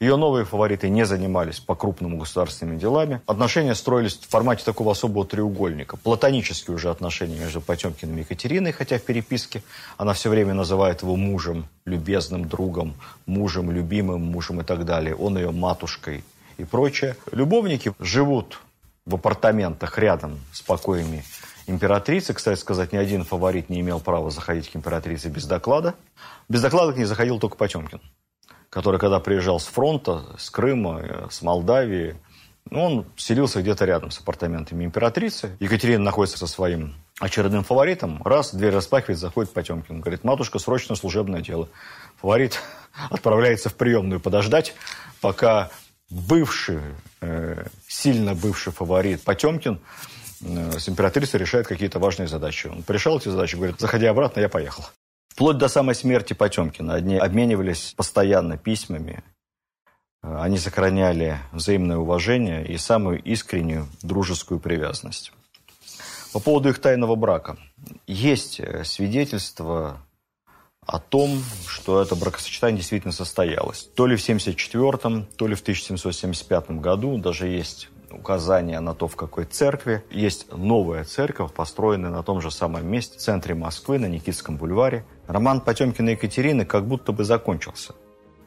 [0.00, 3.20] Ее новые фавориты не занимались по-крупному государственными делами.
[3.26, 5.98] Отношения строились в формате такого особого треугольника.
[5.98, 9.62] Платонические уже отношения между Потемкиным и Екатериной, хотя в переписке
[9.98, 12.94] она все время называет его мужем, любезным другом,
[13.26, 15.14] мужем, любимым мужем и так далее.
[15.14, 16.24] Он ее матушкой
[16.56, 17.16] и прочее.
[17.32, 18.60] Любовники живут
[19.04, 21.22] в апартаментах рядом с покоями
[21.66, 22.34] императрицы.
[22.34, 25.94] Кстати сказать, ни один фаворит не имел права заходить к императрице без доклада.
[26.48, 28.00] Без доклада к ней заходил только Потемкин,
[28.70, 32.16] который, когда приезжал с фронта, с Крыма, э, с Молдавии,
[32.70, 35.56] ну, он селился где-то рядом с апартаментами императрицы.
[35.60, 38.20] Екатерина находится со своим очередным фаворитом.
[38.24, 40.00] Раз, дверь распахивает, заходит Потемкин.
[40.00, 41.68] Говорит, матушка, срочно служебное дело.
[42.20, 42.60] Фаворит
[43.10, 44.74] отправляется в приемную подождать,
[45.20, 45.70] пока
[46.10, 46.80] бывший,
[47.20, 49.80] э, сильно бывший фаворит Потемкин
[50.40, 52.66] с императрицей решает какие-то важные задачи.
[52.66, 54.84] Он порешал эти задачи, говорит, заходи обратно, я поехал.
[55.28, 56.94] Вплоть до самой смерти Потемкина.
[56.94, 59.22] Одни обменивались постоянно письмами,
[60.22, 65.32] э, они сохраняли взаимное уважение и самую искреннюю дружескую привязанность.
[66.32, 67.58] По поводу их тайного брака.
[68.06, 70.00] Есть э, свидетельства
[70.86, 73.90] о том, что это бракосочетание действительно состоялось.
[73.94, 77.18] То ли в 1974, то ли в 1775 году.
[77.18, 80.02] Даже есть указания на то, в какой церкви.
[80.10, 85.04] Есть новая церковь, построенная на том же самом месте, в центре Москвы, на Никитском бульваре.
[85.26, 87.94] Роман Потемкина и Екатерины как будто бы закончился.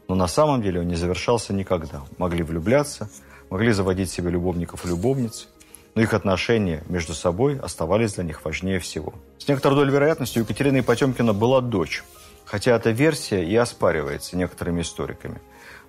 [0.08, 2.01] Но на самом деле он не завершался никогда.
[2.17, 3.10] Могли влюбляться,
[3.49, 5.47] могли заводить себе любовников и любовниц,
[5.95, 9.13] но их отношения между собой оставались для них важнее всего.
[9.38, 12.03] С некоторой долей вероятности у Екатерины Потемкина была дочь,
[12.45, 15.41] хотя эта версия и оспаривается некоторыми историками.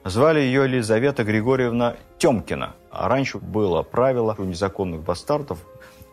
[0.04, 2.74] Звали ее Елизавета Григорьевна Темкина.
[2.90, 5.58] А раньше было правило у незаконных бастардов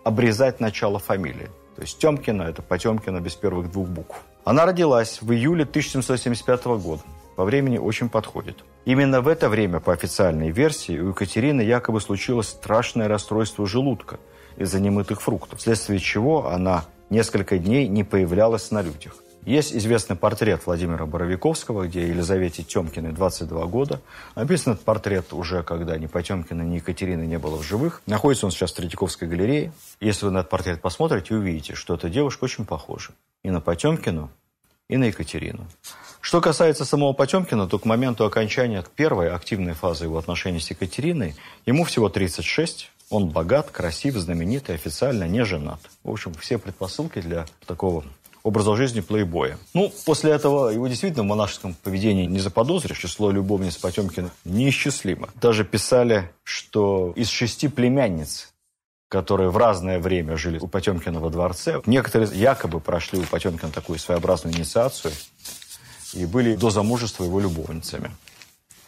[0.04, 1.50] обрезать начало фамилии.
[1.76, 4.24] То есть Темкина– это Потемкина без первых двух букв.
[4.44, 7.02] Она родилась в июле 1775 года.
[7.36, 8.64] По времени очень подходит.
[8.86, 14.20] Именно в это время, по официальной версии, у Екатерины якобы случилось страшное расстройство желудка
[14.58, 19.16] из-за немытых фруктов, вследствие чего она несколько дней не появлялась на людях.
[19.46, 24.02] Есть известный портрет Владимира Боровиковского, где Елизавете Темкиной 22 года.
[24.36, 28.02] Написан этот портрет уже, когда ни Потемкина, ни Екатерины не было в живых.
[28.06, 29.72] Находится он сейчас в Третьяковской галерее.
[30.02, 33.12] Если вы на этот портрет посмотрите, увидите, что эта девушка очень похожа
[33.44, 34.30] и на Потемкину,
[34.90, 35.66] и на Екатерину.
[36.22, 41.36] Что касается самого Потемкина, то к моменту окончания первой активной фазы его отношений с Екатериной,
[41.66, 45.80] ему всего 36, он богат, красив, знаменитый, официально не женат.
[46.04, 48.04] В общем, все предпосылки для такого
[48.48, 49.58] образа жизни плейбоя.
[49.74, 53.00] Ну, после этого его действительно в монашеском поведении не заподозришь.
[53.00, 55.30] Число любовниц Потемкина неисчислимо.
[55.36, 58.54] Даже писали, что из шести племянниц,
[59.10, 64.00] которые в разное время жили у Потемкина во дворце, некоторые якобы прошли у Потемкина такую
[64.00, 65.14] своеобразную инициацию
[66.14, 68.12] и были до замужества его любовницами.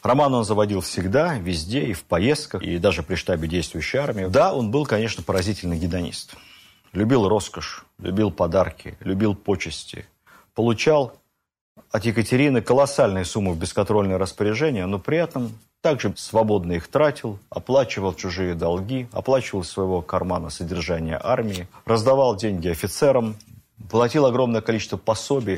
[0.02, 4.28] Роман он заводил всегда, везде, и в поездках, и даже при штабе действующей армии.
[4.28, 6.36] Да, он был, конечно, поразительный гедонист.
[6.94, 10.06] Любил роскошь, любил подарки, любил почести.
[10.56, 11.14] Получал
[11.92, 18.14] от Екатерины колоссальные суммы в бесконтрольное распоряжение, но при этом также свободно их тратил, оплачивал
[18.14, 23.38] чужие долги, оплачивал своего кармана содержание армии, раздавал деньги офицерам,
[23.90, 25.58] платил огромное количество пособий.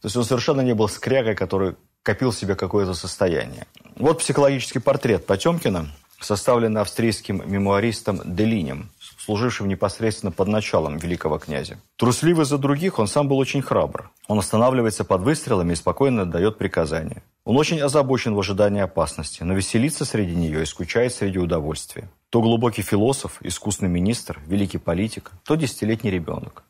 [0.00, 3.66] То есть он совершенно не был скрягой, который копил себе какое-то состояние.
[3.96, 5.88] Вот психологический портрет Потемкина,
[6.20, 8.90] составленный австрийским мемуаристом Делинем
[9.24, 11.78] служившим непосредственно под началом великого князя.
[11.96, 14.10] Трусливый за других, он сам был очень храбр.
[14.26, 17.22] Он останавливается под выстрелами и спокойно дает приказания.
[17.44, 22.10] Он очень озабочен в ожидании опасности, но веселится среди нее и скучает среди удовольствия.
[22.30, 26.64] То глубокий философ, искусный министр, великий политик, то десятилетний ребенок.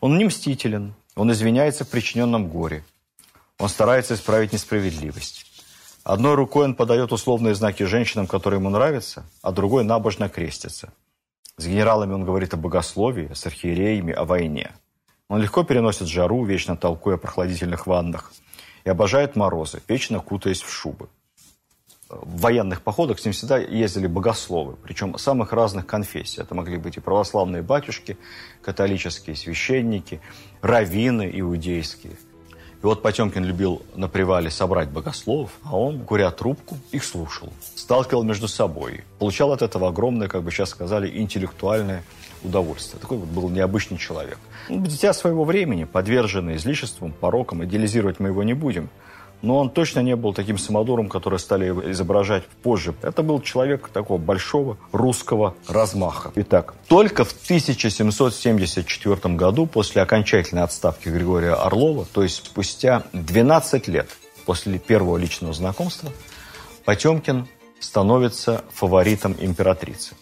[0.00, 2.84] Он не мстителен, он извиняется в причиненном горе.
[3.58, 5.46] Он старается исправить несправедливость.
[6.04, 10.92] Одной рукой он подает условные знаки женщинам, которые ему нравятся, а другой набожно крестится–
[11.58, 14.70] с генералами он говорит о богословии, с архиереями о войне.
[15.28, 18.32] Он легко переносит жару, вечно толкуя о прохладительных ваннах,
[18.84, 21.08] и обожает морозы, вечно кутаясь в шубы.
[22.08, 26.40] В военных походах с ним всегда ездили богословы, причем самых разных конфессий.
[26.40, 28.16] Это могли быть и православные батюшки,
[28.62, 30.22] католические священники,
[30.62, 32.16] раввины иудейские–
[32.80, 37.52] и вот Потемкин любил на привале собрать богословов, а он, куря трубку, их слушал.
[37.74, 39.04] Сталкивал между собой.
[39.18, 42.04] Получал от этого огромное, как бы сейчас сказали, интеллектуальное
[42.44, 43.00] удовольствие.
[43.00, 44.38] Такой вот был необычный человек.
[44.68, 48.90] Дитя своего времени, подверженный излишествам, порокам, идеализировать мы его не будем–
[49.42, 52.94] но он точно не был таким самодуром, который стали изображать позже.
[53.02, 56.32] Это был человек такого большого русского размаха.
[56.34, 64.08] Итак, только в 1774 году, после окончательной отставки Григория Орлова, то есть спустя 12 лет
[64.44, 66.10] после первого личного знакомства,
[66.84, 67.46] Потемкин
[67.80, 70.14] становится фаворитом императрицы.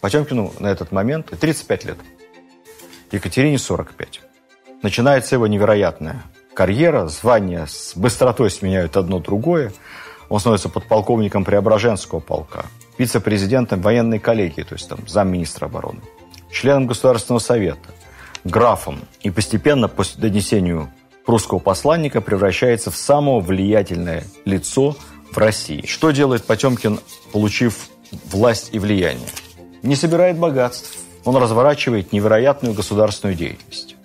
[0.00, 1.98] Потемкину на этот момент 35 лет,
[3.12, 4.20] Екатерине 45.
[4.82, 6.24] Начинается его невероятная
[6.56, 9.72] карьера, звания с быстротой сменяют одно другое.
[10.28, 12.64] Он становится подполковником Преображенского полка,
[12.98, 16.00] вице-президентом военной коллегии, то есть там замминистра обороны,
[16.50, 17.90] членом Государственного совета,
[18.42, 19.00] графом.
[19.20, 20.88] И постепенно, после донесению
[21.26, 24.96] прусского посланника, превращается в самого влиятельное лицо
[25.30, 25.84] в России.
[25.86, 27.00] Что делает Потемкин,
[27.32, 27.88] получив
[28.30, 29.28] власть и влияние?
[29.82, 30.98] Не собирает богатств.
[31.24, 33.95] Он разворачивает невероятную государственную деятельность.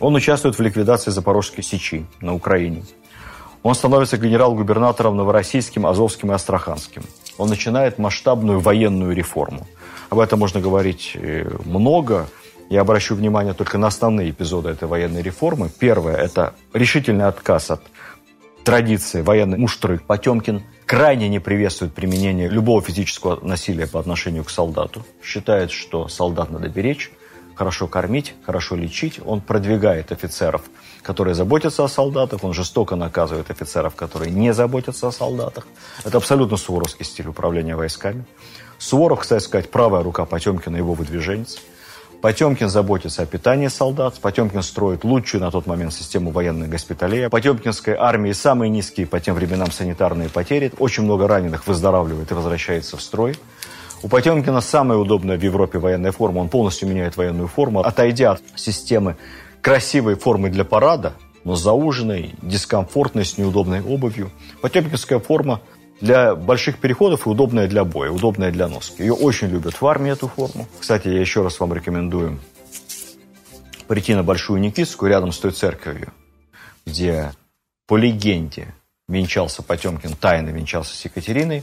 [0.00, 2.82] Он участвует в ликвидации Запорожской сечи на Украине.
[3.62, 7.04] Он становится генерал-губернатором Новороссийским, Азовским и Астраханским.
[7.38, 9.66] Он начинает масштабную военную реформу.
[10.10, 12.26] Об этом можно говорить э, много.
[12.68, 15.70] Я обращу внимание только на основные эпизоды этой военной реформы.
[15.78, 17.82] Первое– это решительный отказ от
[18.64, 20.00] традиции военной муштры.
[20.06, 25.04] Потемкин крайне не приветствует применение любого физического насилия по отношению к солдату.
[25.22, 27.12] Считает, что солдат надо беречь
[27.54, 29.20] хорошо кормить, хорошо лечить.
[29.24, 30.62] Он продвигает офицеров,
[31.02, 32.44] которые заботятся о солдатах.
[32.44, 35.66] Он жестоко наказывает офицеров, которые не заботятся о солдатах.
[36.04, 38.24] Это абсолютно суворовский стиль управления войсками.
[38.78, 41.58] Суворов, кстати сказать, правая рука Потемкина, его выдвиженец.
[42.22, 44.14] Потемкин заботится о питании солдат.
[44.20, 47.28] Потемкин строит лучшую на тот момент систему военной госпиталей.
[47.28, 50.72] Потемкинской армии самые низкие по тем временам санитарные потери.
[50.78, 53.34] Очень много раненых выздоравливает и возвращается в строй.
[54.02, 56.40] У Потемкина самая удобная в Европе военная форма.
[56.40, 59.16] Он полностью меняет военную форму, отойдя от системы
[59.60, 64.30] красивой формы для парада, но зауженной, дискомфортной, с неудобной обувью.
[64.60, 65.60] Потемкинская форма
[66.00, 69.02] для больших переходов и удобная для боя, удобная для носки.
[69.02, 70.66] Ее очень любят в армии, эту форму.
[70.80, 72.40] Кстати, я еще раз вам рекомендую
[73.86, 76.12] прийти на Большую Никитскую, рядом с той церковью,
[76.86, 77.32] где
[77.86, 78.74] по легенде
[79.06, 81.62] венчался Потемкин, тайно венчался с Екатериной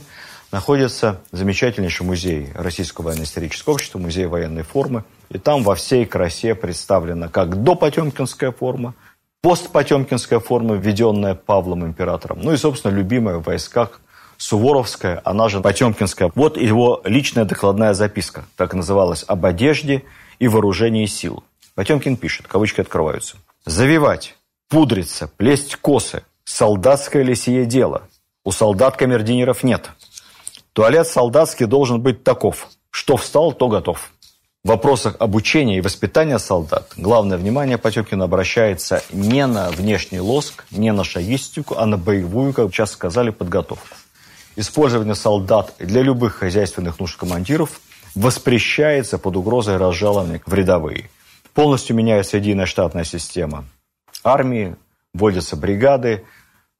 [0.52, 5.04] находится замечательнейший музей Российского военно-исторического общества, музей военной формы.
[5.28, 8.94] И там во всей красе представлена как допотемкинская форма,
[9.42, 14.00] постпотемкинская форма, введенная Павлом императором, ну и, собственно, любимая в войсках
[14.36, 16.32] Суворовская, она же Потемкинская.
[16.34, 20.02] Вот его личная докладная записка, так называлась, об одежде
[20.38, 21.44] и вооружении сил.
[21.74, 23.36] Потемкин пишет, кавычки открываются.
[23.66, 24.36] «Завивать,
[24.70, 28.08] пудриться, плесть косы, солдатское ли сие дело?
[28.42, 29.90] У солдат камердинеров нет.
[30.72, 34.12] Туалет солдатский должен быть таков, что встал, то готов».
[34.62, 40.92] В вопросах обучения и воспитания солдат главное внимание Потемкина обращается не на внешний лоск, не
[40.92, 43.96] на шагистику, а на боевую, как сейчас сказали, подготовку.
[44.56, 47.80] Использование солдат для любых хозяйственных нужд командиров
[48.14, 51.08] воспрещается под угрозой разжалования в рядовые.
[51.54, 53.64] Полностью меняется единая штатная система
[54.22, 54.76] армии,
[55.14, 56.26] вводятся бригады,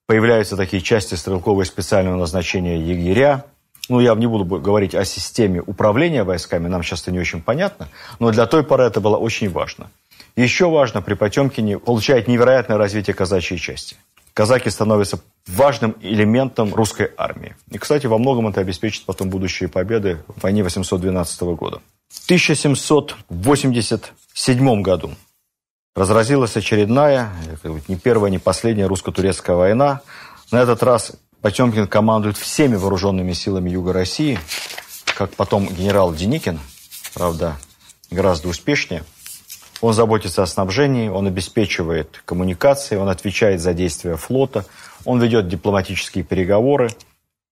[0.07, 3.47] появляются такие части стрелкового специального назначения егеря–
[3.91, 7.89] ну, я не буду говорить о системе управления войсками, нам сейчас это не очень понятно,
[8.19, 9.91] но для той поры это было очень важно.
[10.37, 13.97] Еще важно, при Потемкине получает невероятное развитие казачьей части.
[14.33, 17.57] Казаки становятся важным элементом русской армии.
[17.71, 21.81] И, кстати, во многом это обеспечит потом будущие победы в войне 812 года.
[22.09, 25.11] В 1787 году
[25.97, 27.33] разразилась очередная,
[27.89, 30.01] не первая, не последняя русско-турецкая война.
[30.53, 34.39] На этот раз Потемкин командует всеми вооруженными силами Юга России,
[35.17, 36.61] как потом генерал Деникин,
[37.15, 37.57] правда,
[38.11, 39.05] гораздо успешнее.
[39.81, 44.67] Он заботится о снабжении, он обеспечивает коммуникации, он отвечает за действия флота,
[45.07, 46.91] он ведет дипломатические переговоры.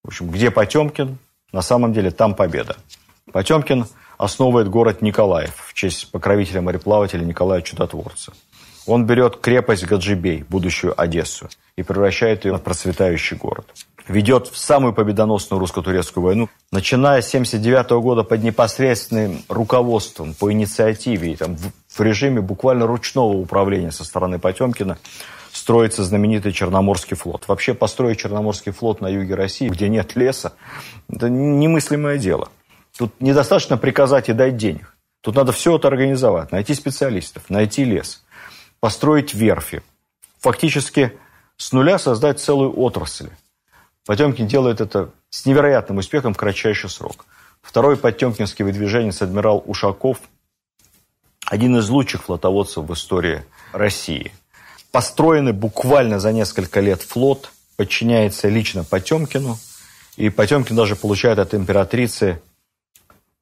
[0.05, 1.16] В общем, где Потемкин,
[1.53, 2.76] на самом деле там победа.
[3.32, 3.86] Потемкин
[4.18, 8.34] основывает город Николаев в честь покровителя мореплавателя Николая Чудотворца.
[8.89, 13.66] Он берет крепость Гаджибей, будущую Одессу, и превращает ее в процветающий город.
[14.09, 21.36] Ведет в самую победоносную русско-турецкую войну, начиная с 1979 года под непосредственным руководством, по инициативе,
[21.36, 24.97] там, в режиме буквально ручного управления со стороны Потемкина,
[25.53, 27.47] строится знаменитый Черноморский флот.
[27.47, 30.55] Вообще построить Черноморский флот на юге России, где нет леса,
[31.11, 32.49] это немыслимое дело.
[32.97, 34.95] Тут недостаточно приказать и дать денег.
[35.20, 38.24] Тут надо все это организовать, найти специалистов, найти лес–
[38.81, 39.83] построить верфи,
[40.39, 41.18] фактически
[41.57, 43.31] с нуля создать целую отрасль.
[44.07, 47.26] Потемкин делает это с невероятным успехом в кратчайший срок.
[47.61, 50.20] Второй потемкинский выдвиженец адмирал Ушаков–
[51.49, 54.33] один из лучших флотоводцев в истории России.
[54.93, 59.59] Построенный буквально за несколько лет флот подчиняется лично Потемкину,
[60.16, 62.43] и Потемкин даже получает от императрицы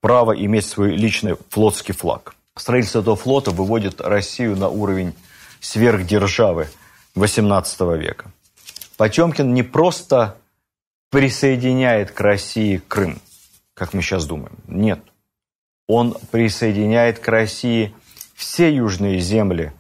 [0.01, 2.34] право иметь свой личный флотский флаг.
[2.57, 5.15] Строительство этого флота выводит Россию на уровень
[5.61, 6.69] сверхдержавы
[7.15, 8.31] XVIII века.
[8.97, 10.39] Потемкин не просто
[11.11, 13.21] присоединяет к России Крым,
[13.75, 14.57] как мы сейчас думаем.
[14.67, 15.01] Нет.
[15.87, 17.95] Он присоединяет к России
[18.35, 19.73] все южные земли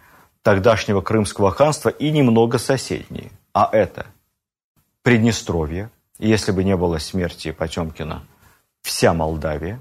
[0.42, 3.30] тогдашнего Крымского ханства и немного соседние.
[3.52, 4.06] А это
[5.02, 8.26] Приднестровье, если бы не было смерти Потемкина,
[8.82, 9.80] вся Молдавия.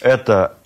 [0.00, 0.58] Это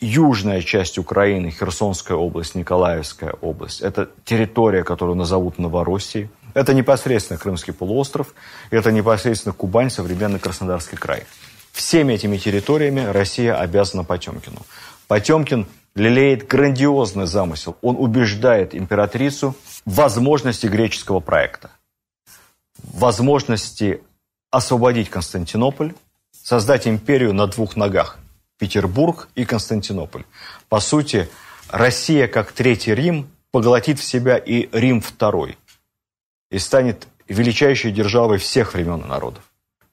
[0.00, 6.28] южная часть Украины, Херсонская область, Николаевская область, это территория, которую назовут Новороссией.
[6.54, 8.34] Это непосредственно Крымский полуостров,
[8.70, 11.24] это непосредственно Кубань, современный Краснодарский край.
[11.72, 14.62] Всеми этими территориями Россия обязана Потемкину.
[15.06, 17.76] Потемкин лелеет грандиозный замысел.
[17.82, 21.70] Он убеждает императрицу в возможности греческого проекта,
[22.82, 24.00] возможности
[24.50, 25.92] освободить Константинополь,
[26.32, 28.18] создать империю на двух ногах–
[28.58, 30.24] Петербург и Константинополь.
[30.68, 31.28] По сути,
[31.70, 35.58] Россия, как Третий Рим, поглотит в себя и Рим Второй
[36.50, 39.42] и станет величайшей державой всех времен и народов.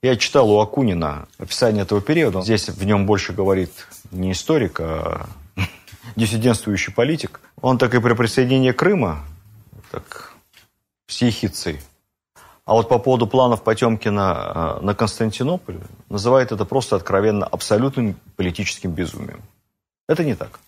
[0.01, 2.41] Я читал у Акунина описание этого периода.
[2.41, 3.71] Здесь в нем больше говорит
[4.11, 5.27] не историк, а
[6.15, 7.39] диссидентствующий политик.
[7.61, 9.23] Он так и при присоединении Крыма,
[9.91, 10.33] так,
[11.07, 11.79] с ехицей
[12.65, 18.91] а вот по поводу планов Потемкина э, на Константинополь, называет это просто откровенно абсолютным политическим
[18.91, 19.41] безумием.
[20.07, 20.59] Это не так.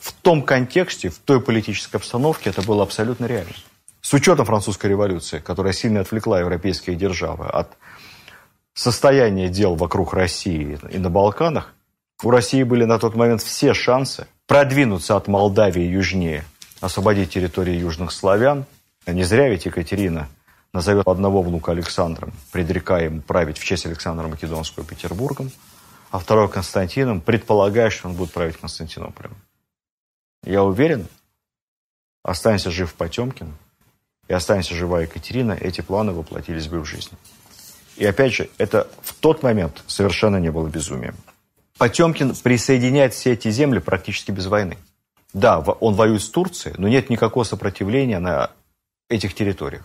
[0.00, 3.54] В том контексте, в той политической обстановке это было абсолютно реально.
[4.00, 7.68] С учетом французской революции, которая сильно отвлекла европейские державы от
[8.74, 11.72] состояния дел вокруг России и на Балканах,
[12.22, 16.44] у России были на тот момент все шансы продвинуться от Молдавии южнее,
[16.80, 18.66] освободить территории южных славян.
[19.06, 20.28] Не зря ведь Екатерина–
[20.74, 25.52] назовет одного внука Александром, предрекая ему править в честь Александра Македонского Петербургом,
[26.10, 29.34] а второй Константином, предполагая, что он будет править Константинополем.
[30.44, 31.06] Я уверен,
[32.24, 33.54] останься жив Потемкин
[34.26, 37.12] и останься жива Екатерина, эти планы воплотились бы в жизнь.
[37.96, 41.14] И опять же, это в тот момент совершенно не было безумием.
[41.78, 44.76] Потемкин присоединяет все эти земли практически без войны.
[45.32, 48.50] Да, он воюет с Турцией, но нет никакого сопротивления на
[49.08, 49.84] этих территориях.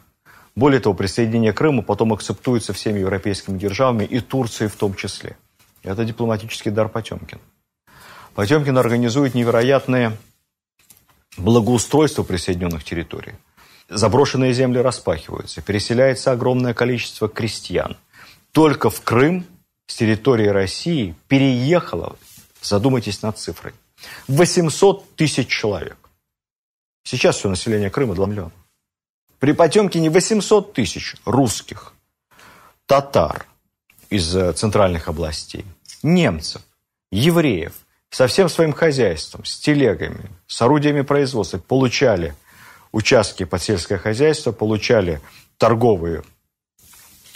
[0.55, 5.37] Более того, присоединение Крыма потом акцептуется всеми европейскими державами и Турцией в том числе.
[5.83, 7.39] Это дипломатический дар Потемкин.
[8.35, 10.17] Потемкин организует невероятное
[11.37, 13.33] благоустройство присоединенных территорий.
[13.89, 17.97] Заброшенные земли распахиваются, переселяется огромное количество крестьян.
[18.51, 19.45] Только в Крым
[19.87, 22.15] с территории России переехало,
[22.61, 23.73] задумайтесь над цифрой,
[24.27, 25.97] 800 тысяч человек.
[27.03, 28.51] Сейчас все население Крыма 2 миллиона.
[29.39, 31.93] При Потемкине 800 тысяч русских,
[32.85, 33.45] татар
[34.09, 35.65] из э, центральных областей,
[36.03, 36.61] немцев,
[37.11, 37.73] евреев
[38.09, 42.35] со всем своим хозяйством, с телегами, с орудиями производства получали
[42.91, 45.21] участки под сельское хозяйство, получали
[45.57, 46.23] торговые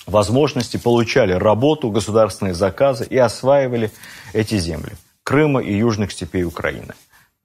[0.06, 3.92] возможности, получали работу, государственные заказы и осваивали
[4.34, 4.94] эти земли
[5.24, 6.94] Крыма и южных степей Украины.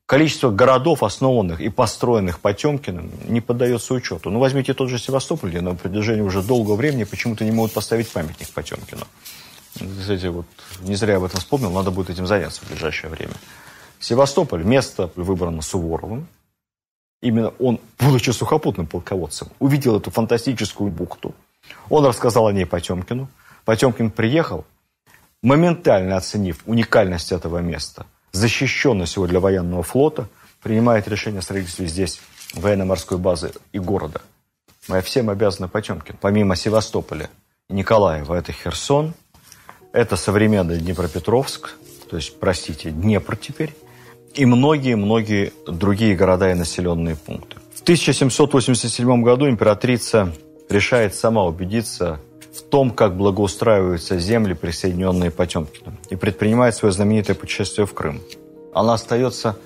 [0.09, 4.30] Количество городов, основанных и построенных Потемкиным, не поддается учету.
[4.30, 8.11] Ну, возьмите тот же Севастополь, где на протяжении уже долгого времени почему-то не могут поставить
[8.11, 9.06] памятник Потемкину.
[9.74, 10.46] Кстати, вот
[10.80, 13.34] не зря я об этом вспомнил, надо будет этим заняться в ближайшее время.
[14.00, 16.26] Севастополь, место выбрано Суворовым.
[17.20, 21.34] Именно он, будучи сухопутным полководцем, увидел эту фантастическую бухту.
[21.90, 23.28] Он рассказал о ней Потемкину.
[23.66, 24.64] Потемкин приехал,
[25.42, 30.29] моментально оценив уникальность этого места– защищенность его для военного флота,
[30.62, 32.20] принимает решение о строительстве здесь
[32.55, 34.20] военно-морской базы и города.
[34.89, 36.16] Мы всем обязаны Потемкин.
[36.20, 37.31] Помимо Севастополя
[37.68, 39.14] и Николаева, это Херсон,
[39.93, 41.74] это современный Днепропетровск,
[42.11, 43.74] то есть, простите, Днепр теперь,
[44.35, 47.57] и многие-многие другие города и населенные пункты.
[47.74, 50.33] В 1787 году императрица
[50.68, 52.20] решает сама убедиться
[52.59, 58.20] в том, как благоустраиваются земли, присоединенные Потемкиным, и предпринимает свое знаменитое путешествие в Крым.
[58.74, 59.56] Она остается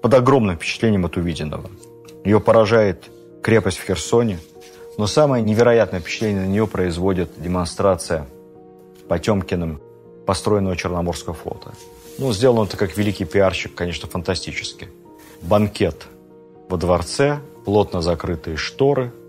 [0.00, 1.70] под огромным впечатлением от увиденного.
[2.24, 3.04] Ее поражает
[3.42, 4.38] крепость в Херсоне,
[4.96, 8.26] но самое невероятное впечатление на нее производит демонстрация
[9.08, 9.80] Потемкиным
[10.26, 11.72] построенного Черноморского флота.
[12.18, 14.88] Ну, сделано это как великий пиарщик, конечно, фантастически.
[15.42, 16.06] Банкет
[16.68, 19.12] во дворце, плотно закрытые шторы–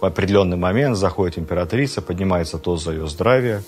[0.00, 3.62] в определенный момент заходит императрица, поднимается тост за ее здравие,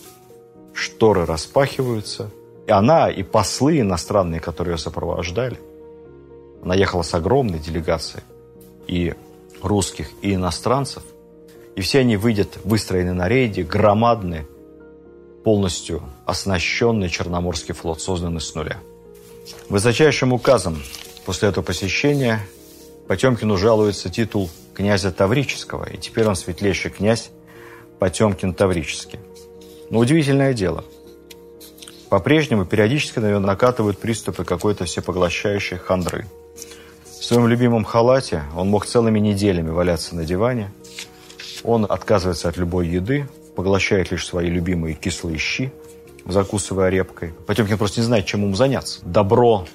[0.72, 2.30] шторы распахиваются,
[2.66, 5.58] и она, и послы иностранные, которые ее сопровождали,
[6.62, 8.22] она ехала с огромной делегацией
[8.86, 9.14] и
[9.60, 11.02] русских, и иностранцев,
[11.76, 14.46] и все они выйдут выстроены на рейде, громадный,
[15.44, 18.78] полностью оснащенный Черноморский флот, созданный с нуля.
[19.68, 20.80] Высочайшим указом
[21.26, 22.40] после этого посещения
[23.12, 27.28] Потемкину жалуется титул князя Таврического, и теперь он светлейший князь
[27.98, 29.18] Потемкин Таврический.
[29.90, 30.82] Но удивительное дело.
[32.08, 36.24] По-прежнему периодически на него накатывают приступы какой-то всепоглощающей хандры.
[37.04, 40.72] В своем любимом халате он мог целыми неделями валяться на диване.
[41.64, 45.70] Он отказывается от любой еды, поглощает лишь свои любимые кислые щи,
[46.24, 47.34] закусывая репкой.
[47.46, 49.00] Потемкин просто не знает, чем ему заняться.
[49.04, 49.66] Добро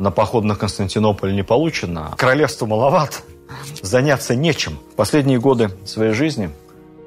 [0.00, 3.18] на поход на Константинополь не получено, королевство маловато
[3.82, 4.78] заняться нечем.
[4.92, 6.50] В последние годы своей жизни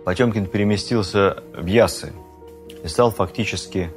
[0.06, 2.14] Потемкин переместился в Ясы
[2.84, 3.92] и стал фактически,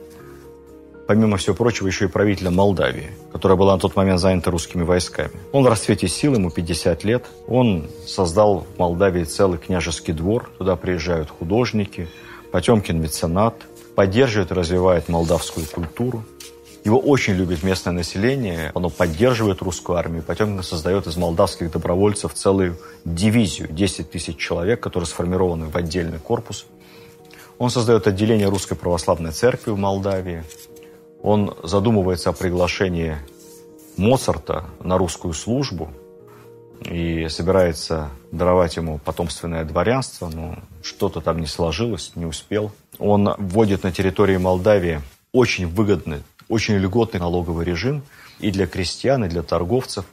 [1.07, 5.33] помимо всего прочего, еще и правителем Молдавии, которая была на тот момент занята русскими войсками.
[5.53, 7.27] Он в расцвете сил, ему 50 лет.
[7.49, 10.51] Он создал в Молдавии целый княжеский двор.
[10.57, 12.09] Туда приезжают художники,
[12.51, 13.57] Потемкин меценат,
[13.95, 16.25] поддерживает и развивает молдавскую культуру.
[16.87, 20.23] Его очень любит местное население, оно поддерживает русскую армию.
[20.23, 26.65] Потемкин создает из молдавских добровольцев целую дивизию, 10 тысяч человек, которые сформированы в отдельный корпус.
[27.59, 30.45] Он создает отделение Русской Православной Церкви в Молдавии.
[31.25, 33.17] Он задумывается о приглашении
[33.97, 35.91] Моцарта на русскую службу
[36.83, 42.71] и собирается даровать ему потомственное дворянство, но что-то там не сложилось, не успел.
[43.01, 45.01] Он вводит на территории Молдавии
[45.33, 48.03] очень выгодный очень льготный налоговый режим
[48.39, 50.05] и для крестьян, и для торговцев.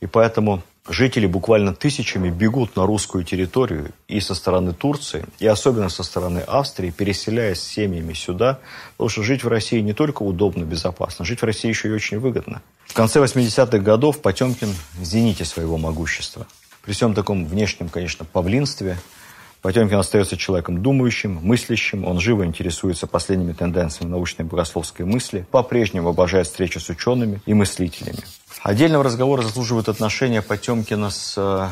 [0.00, 5.88] И поэтому жители буквально тысячами бегут на русскую территорию и со стороны Турции, и особенно
[5.88, 8.60] со стороны Австрии, переселяясь семьями сюда,
[8.92, 12.18] потому что жить в России не только удобно, безопасно, жить в России еще и очень
[12.18, 12.62] выгодно.
[12.86, 16.46] В конце 80-х годов Потемкин в зените своего могущества.
[16.82, 18.98] При всем таком внешнем, конечно, павлинстве–
[19.62, 26.46] Потемкин остается человеком думающим, мыслящим, он живо интересуется последними тенденциями научной богословской мысли, по-прежнему обожает
[26.46, 28.20] встречи с учеными и мыслителями.
[28.62, 31.68] Отдельного разговора заслуживают отношения Потемкина с э,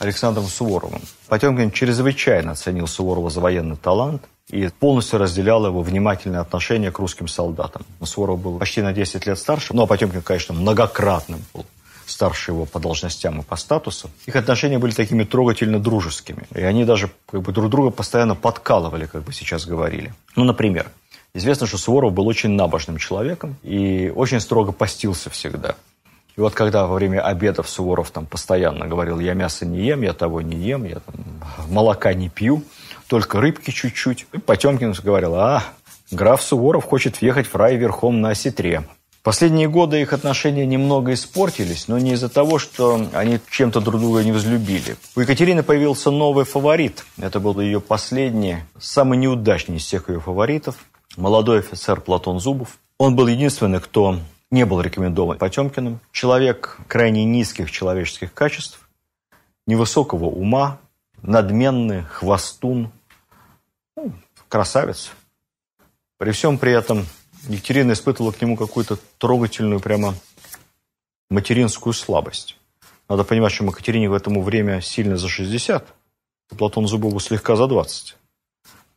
[0.00, 1.02] Александром Суворовым.
[1.28, 7.28] Потемкин чрезвычайно оценил Суворова за военный талант и полностью разделял его внимательное отношение к русским
[7.28, 7.86] солдатам.
[8.02, 11.64] Суворов был почти на 10 лет старше, но Потемкин, конечно, многократным был
[12.10, 14.10] старше его по должностям и по статусу.
[14.26, 16.44] Их отношения были такими трогательно дружескими.
[16.54, 20.12] И они даже как бы, друг друга постоянно подкалывали, как бы сейчас говорили.
[20.36, 20.90] Ну, например,
[21.34, 25.76] известно, что Суворов был очень набожным человеком и очень строго постился всегда.
[26.36, 30.12] И вот когда во время обедов Суворов там постоянно говорил, я мясо не ем, я
[30.12, 31.14] того не ем, я там
[31.68, 32.62] молока не пью,
[33.08, 34.26] только рыбки чуть-чуть.
[34.32, 35.64] И Потемкин говорил, а,
[36.10, 38.84] граф Суворов хочет въехать в рай верхом на осетре.
[39.22, 44.24] Последние годы их отношения немного испортились, но не из-за того, что они чем-то друг друга
[44.24, 44.96] не возлюбили.
[45.14, 47.04] У Екатерины появился новый фаворит.
[47.18, 50.76] Это был ее последний, самый неудачный из всех ее фаворитов.
[51.18, 52.78] Молодой офицер Платон Зубов.
[52.96, 54.18] Он был единственный, кто
[54.50, 56.00] не был рекомендован Потемкиным.
[56.12, 58.88] Человек крайне низких человеческих качеств,
[59.66, 60.78] невысокого ума,
[61.20, 62.90] надменный, хвостун,
[63.96, 64.12] ну,
[64.48, 65.10] красавец.
[66.16, 67.06] При всем при этом
[67.48, 70.14] Екатерина испытывала к нему какую-то трогательную прямо
[71.30, 72.56] материнскую слабость.
[73.08, 75.86] Надо понимать, что Екатерине в это время сильно за 60,
[76.50, 78.16] а Платон Зубову слегка за 20.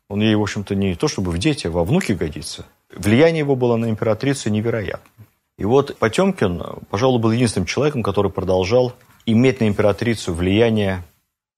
[0.10, 2.66] Он ей, в общем-то, не то чтобы в дети, а во внуки годится.
[2.94, 5.10] Влияние его было на императрицу невероятно.
[5.58, 8.94] И вот Потемкин, пожалуй, был единственным человеком, который продолжал
[9.26, 11.04] иметь на императрицу влияние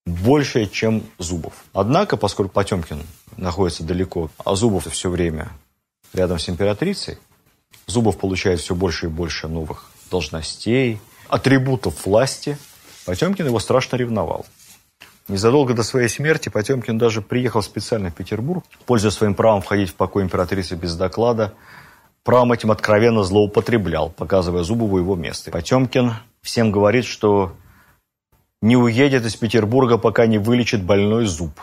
[0.06, 1.66] большее, чем Зубов.
[1.74, 3.02] Однако, поскольку Потемкин
[3.38, 5.50] находится далеко, а Зубов все время
[6.16, 7.18] рядом с императрицей,
[7.88, 12.58] Зубов получает все больше и больше новых должностей, атрибутов власти.
[13.06, 14.46] Потемкин его страшно ревновал.
[15.28, 19.96] Незадолго до своей смерти Потемкин даже приехал специально в Петербург, пользуясь своим правом входить в
[19.96, 21.54] покой императрицы без доклада.
[22.24, 25.52] Правом этим откровенно злоупотреблял, показывая Зубову его место.
[25.52, 27.56] Потемкин всем говорит, что
[28.62, 31.60] не уедет из Петербурга, пока не вылечит больной зуб.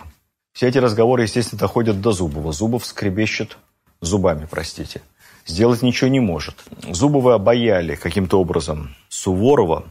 [0.53, 2.53] Все эти разговоры, естественно, доходят до Зубова.
[2.53, 3.59] Зубов скребещет
[4.03, 5.01] зубами, простите.
[5.47, 6.63] Сделать ничего не может.
[6.89, 9.85] Зубовы обаяли каким-то образом Суворова,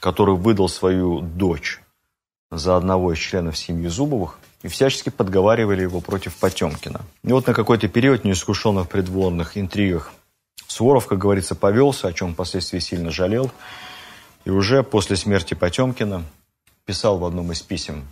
[0.00, 1.80] который выдал свою дочь
[2.50, 7.00] за одного из членов семьи Зубовых, и всячески подговаривали его против Потемкина.
[7.22, 10.12] И вот на какой-то период, неискушенных придворных интригах,
[10.66, 13.50] Суворов, как говорится, повелся, о чем впоследствии сильно жалел,
[14.44, 16.24] и уже после смерти Потемкина
[16.84, 18.06] писал в одном из писем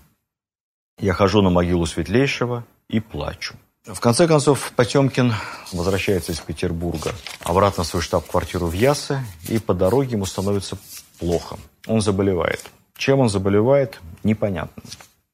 [0.98, 3.56] «Я хожу на могилу Светлейшего и плачу».
[3.84, 5.32] В конце концов, Потемкин
[5.72, 10.76] возвращается из Петербурга обратно в свою штаб-квартиру в Ясы, и по дороге ему становится
[11.18, 11.56] плохо.
[11.86, 12.62] Он заболевает.
[12.96, 14.82] Чем он заболевает, непонятно.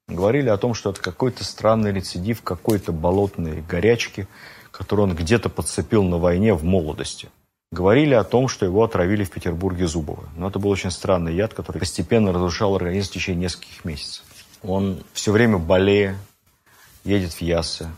[0.06, 4.28] Говорили о том, что это какой-то странный рецидив какой-то болотной горячки,
[4.70, 7.30] которую он где-то подцепил на войне в молодости.
[7.72, 10.28] Говорили о том, что его отравили в Петербурге Зубова.
[10.36, 14.22] Но это был очень странный яд, который постепенно разрушал организм в течение нескольких месяцев.
[14.62, 16.16] Он все время болея,
[17.02, 17.90] едет в Ясы,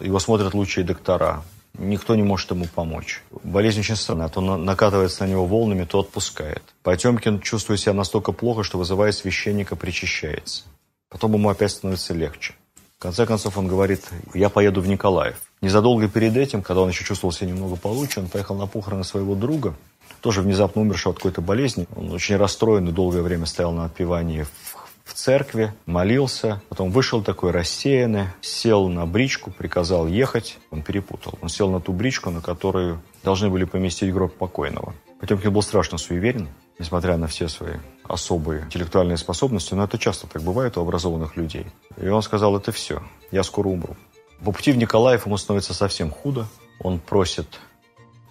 [0.00, 1.42] его смотрят лучшие доктора.
[1.78, 3.22] Никто не может ему помочь.
[3.42, 4.28] Болезнь очень странная.
[4.28, 6.62] То накатывается на него волнами, то отпускает.
[6.82, 10.64] Потемкин чувствует себя настолько плохо, что вызывая священника, причащается.
[11.10, 12.54] Потом ему опять становится легче.
[12.98, 15.36] В конце концов он говорит, я поеду в Николаев.
[15.60, 19.34] Незадолго перед этим, когда он еще чувствовал себя немного получше, он поехал на похороны своего
[19.34, 19.74] друга,
[20.22, 21.86] тоже внезапно умершего от какой-то болезни.
[21.94, 24.75] Он очень расстроен и долгое время стоял на отпевании в
[25.06, 31.38] в церкви, молился, потом вышел такой рассеянный, сел на бричку, приказал ехать, он перепутал.
[31.40, 34.94] Он сел на ту бричку, на которую должны были поместить гроб покойного.
[35.20, 36.48] Потемкин был страшно суеверен,
[36.80, 41.66] несмотря на все свои особые интеллектуальные способности, но это часто так бывает у образованных людей.
[41.96, 43.00] И он сказал, это все,
[43.30, 43.96] я скоро умру.
[44.44, 46.46] По пути в Николаев ему становится совсем худо.
[46.80, 47.60] Он просит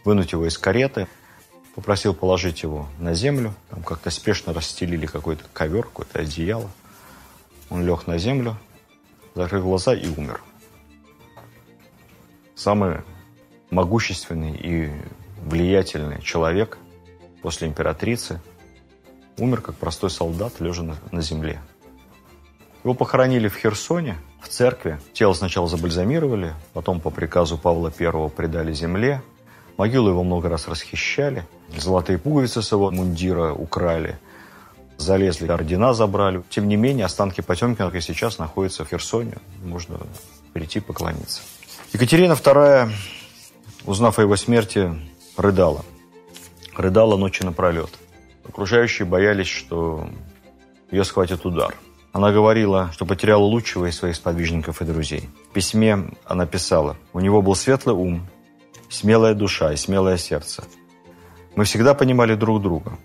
[0.04, 1.08] вынуть его из кареты
[1.76, 3.54] попросил положить его на землю.
[3.70, 6.70] Там как-то спешно расстелили какой-то ковер, какое-то одеяло.
[7.70, 8.58] Он лег на землю,
[9.36, 10.42] закрыл глаза и умер.
[12.56, 13.02] Самый
[13.70, 14.92] могущественный и
[15.42, 16.78] влиятельный человек
[17.42, 18.42] после императрицы
[19.38, 21.62] умер как простой солдат, лежа на, на земле.
[22.84, 25.00] Его похоронили в Херсоне, в церкви.
[25.14, 29.22] Тело сначала забальзамировали, потом по приказу Павла I предали земле–
[29.78, 31.46] Могилу его много раз расхищали.
[31.76, 34.18] Золотые пуговицы с его мундира украли.
[34.98, 36.42] Залезли, ордена забрали.
[36.50, 39.38] Тем не менее, останки Потемкина и сейчас находятся в Херсоне.
[39.64, 40.00] Можно
[40.54, 41.42] прийти поклониться.
[41.92, 42.92] Екатерина II,
[43.86, 44.94] узнав о его смерти,
[45.36, 45.84] рыдала.
[46.78, 47.90] Рыдала ночи напролет.
[48.48, 50.08] Окружающие боялись, что
[50.92, 51.76] ее схватит удар.
[52.14, 55.30] Она говорила, что потеряла лучшего из своих сподвижников и друзей.
[55.50, 58.26] В письме она писала, у него был светлый ум,
[58.90, 60.64] смелая душа и смелое сердце.
[61.56, 62.98] Мы всегда понимали друг друга,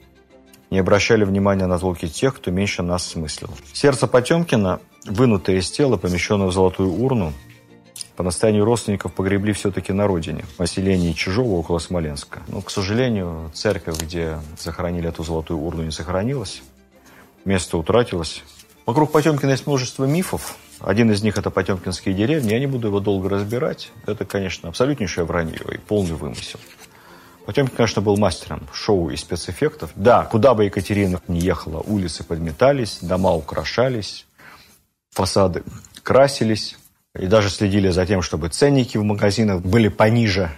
[0.70, 3.50] не обращали внимания на толки тех, кто меньше нас смыслил.
[3.72, 7.32] Сердце Потемкина, вынутое из тела, помещенное в золотую урну,
[8.16, 12.42] по настоянию родственников погребли все-таки на родине, в поселении Чижово около Смоленска.
[12.48, 16.62] Но, к сожалению, церковь, где захоронили эту золотую урну, не сохранилась.
[17.44, 18.44] Место утратилось.
[18.84, 20.56] Вокруг Потемкина есть множество мифов.
[20.80, 22.52] Один из них– это потемкинские деревни.
[22.52, 23.92] Я не буду его долго разбирать.
[24.06, 26.58] Это, конечно, абсолютнейшее вранье и полный вымысел.
[27.44, 29.90] Потемкин, конечно, был мастером шоу и спецэффектов.
[29.94, 34.26] Да, куда бы Екатерина не ехала, улицы подметались, дома украшались,
[35.10, 35.64] фасады
[36.02, 36.78] красились.
[37.18, 40.50] И даже следили за тем, чтобы ценники в магазинах были пониже,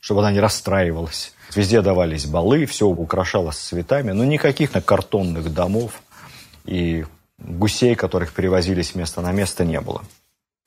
[0.00, 1.32] чтобы она не расстраивалась.
[1.54, 6.00] Везде давались балы, все украшалось цветами, но никаких на картонных домов
[6.64, 7.04] и
[7.38, 10.02] гусей, которых перевозили с места на место, не было.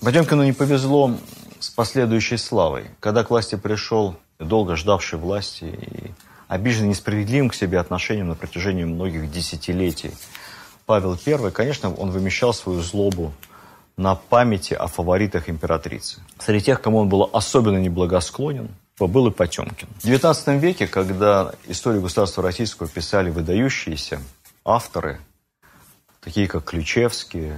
[0.03, 1.15] Потемкину не повезло
[1.59, 2.85] с последующей славой.
[2.99, 6.11] Когда к власти пришел долго ждавший власти и
[6.47, 10.11] обиженный несправедливым к себе отношением на протяжении многих десятилетий
[10.85, 13.31] Павел I, конечно, он вымещал свою злобу
[13.95, 16.19] на памяти о фаворитах императрицы.
[16.39, 18.69] Среди тех, кому он был особенно неблагосклонен,
[18.99, 19.87] был и Потемкин.
[19.99, 24.19] В XIX веке, когда историю государства российского писали выдающиеся
[24.65, 25.19] авторы,
[26.21, 27.53] такие как Ключевский,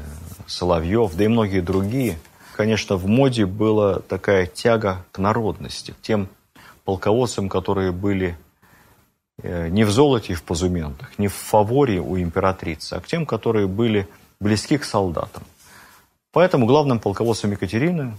[0.48, 2.18] Соловьев, да и многие другие,
[2.56, 6.30] конечно, в моде была такая тяга к народности, к тем
[6.86, 8.38] полководцам, которые были
[9.42, 13.26] э, не в золоте и в позументах, не в фаворе у императрицы, а к тем,
[13.26, 14.08] которые были
[14.40, 15.44] близки к солдатам.
[16.32, 18.18] Поэтому главным полководцем Екатерины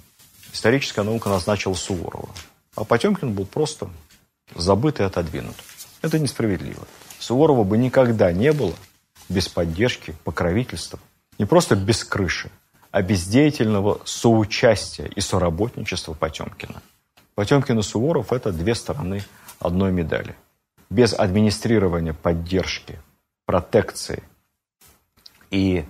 [0.53, 2.29] историческая наука назначила Суворова.
[2.77, 3.89] А Потемкин был просто
[4.55, 5.57] забыт и отодвинут.
[6.01, 6.87] Это несправедливо.
[7.19, 8.75] Суворова бы никогда не было
[9.29, 10.99] без поддержки, покровительства.
[11.39, 12.51] Не просто без крыши,
[12.91, 16.83] а без деятельного соучастия и соработничества Потемкина.
[17.35, 19.25] Потемкин и Суворов– это две стороны
[19.59, 20.37] одной медали.
[20.91, 23.01] Без администрирования поддержки,
[23.47, 24.23] протекции
[25.51, 25.85] и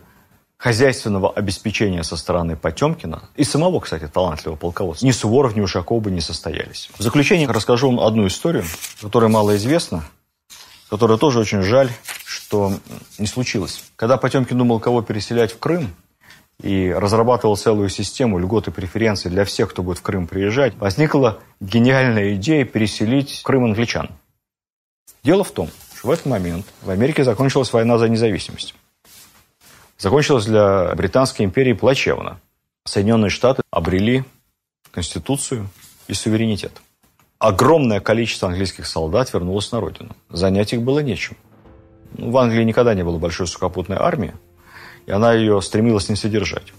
[0.56, 6.10] хозяйственного обеспечения со стороны Потемкина и самого, кстати, талантливого полководца, ни Суворов, ни Ушаков бы
[6.10, 6.88] не состоялись.
[6.96, 8.64] В заключение расскажу вам одну историю,
[9.02, 10.04] которая мало известна,
[10.94, 11.90] которая тоже очень жаль,
[12.24, 12.72] что
[13.18, 13.84] не случилось.
[13.96, 15.94] Когда Потемкин думал, кого переселять в Крым,
[16.62, 21.40] и разрабатывал целую систему льгот и преференций для всех, кто будет в Крым приезжать, возникла
[21.60, 24.08] гениальная идея переселить Крым англичан.
[25.24, 28.74] Дело в том, что в этот момент в Америке закончилась война за независимость
[29.98, 32.40] закончилась для Британской империи плачевно.
[32.84, 34.24] Соединенные Штаты обрели
[34.90, 35.68] конституцию
[36.08, 36.72] и суверенитет.
[37.44, 40.16] Огромное количество английских солдат вернулось на родину.
[40.30, 41.36] Занять их было нечем.
[42.16, 44.32] Ну, в Англии никогда не было большой сухопутной армии,
[45.04, 46.72] и она ее стремилась не содержать.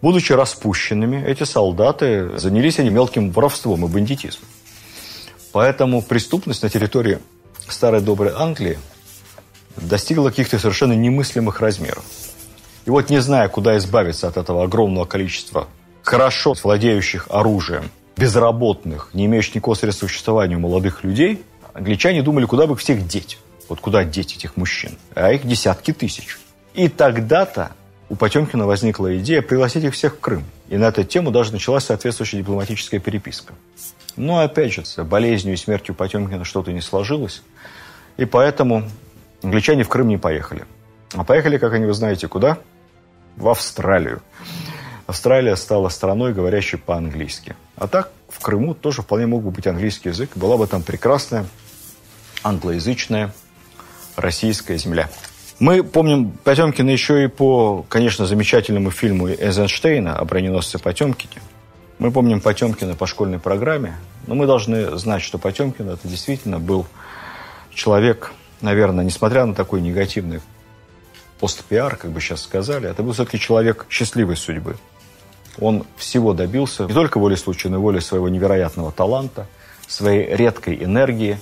[0.00, 4.48] Будучи распущенными, эти солдаты занялись они мелким воровством и бандитизмом.
[5.52, 7.18] Поэтому преступность на территории
[7.68, 8.78] старой доброй Англии
[9.76, 12.06] достигла каких-то совершенно немыслимых размеров.
[12.86, 15.68] И вот не зная, куда избавиться от этого огромного количества
[16.02, 21.42] хорошо владеющих оружием, безработных, не имеющих никакого средства существования молодых людей,
[21.72, 23.38] англичане думали, куда бы всех деть.
[23.68, 24.98] Вот куда деть этих мужчин.
[25.14, 26.38] А их десятки тысяч.
[26.74, 27.72] И тогда-то
[28.08, 30.44] у Потемкина возникла идея пригласить их всех в Крым.
[30.68, 33.54] И на эту тему даже началась соответствующая дипломатическая переписка.
[34.16, 37.42] Но опять же, с болезнью и смертью Потемкина что-то не сложилось.
[38.18, 38.84] И поэтому
[39.42, 40.64] Англичане в Крым не поехали.
[41.14, 42.58] А поехали, как они вы знаете, куда?
[43.36, 44.22] В Австралию.
[45.06, 47.56] Австралия стала страной, говорящей по-английски.
[47.76, 50.30] А так в Крыму тоже вполне мог бы быть английский язык.
[50.36, 51.46] Была бы там прекрасная
[52.42, 53.32] англоязычная
[54.16, 55.08] российская земля.
[55.58, 61.42] Мы помним Потемкина еще и по, конечно, замечательному фильму Эйзенштейна о броненосце Потемкине.
[61.98, 63.96] Мы помним Потемкина по школьной программе,
[64.26, 66.86] но мы должны знать, что Потемкин это действительно был
[67.72, 68.32] человек
[68.62, 70.40] наверное, несмотря на такой негативный
[71.38, 74.76] пост-пиар, как бы сейчас сказали, это был все-таки человек счастливой судьбы.
[75.58, 79.46] Он всего добился, не только волей случая, но и волей своего невероятного таланта,
[79.86, 81.38] своей редкой энергии.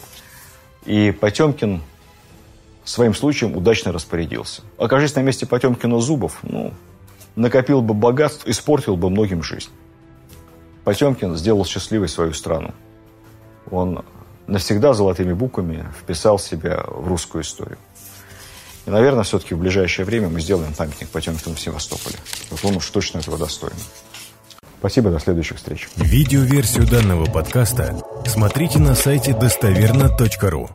[0.84, 1.82] И Потемкин
[2.84, 4.62] своим случаем удачно распорядился.
[4.78, 6.72] Окажись на месте Потемкина Зубов, ну,
[7.36, 9.70] накопил бы богатств, испортил бы многим жизнь.
[10.84, 12.72] Потемкин сделал счастливой свою страну.
[13.70, 14.04] Он
[14.46, 17.78] навсегда золотыми буквами вписал себя в русскую историю.
[18.86, 22.16] И, наверное, все-таки в ближайшее время мы сделаем памятник Потемкину в Севастополе.
[22.50, 23.76] Вот он уж точно этого достоин.
[24.78, 25.88] Спасибо, до следующих встреч.
[25.96, 30.70] Видеоверсию данного подкаста смотрите на сайте достоверно.ру.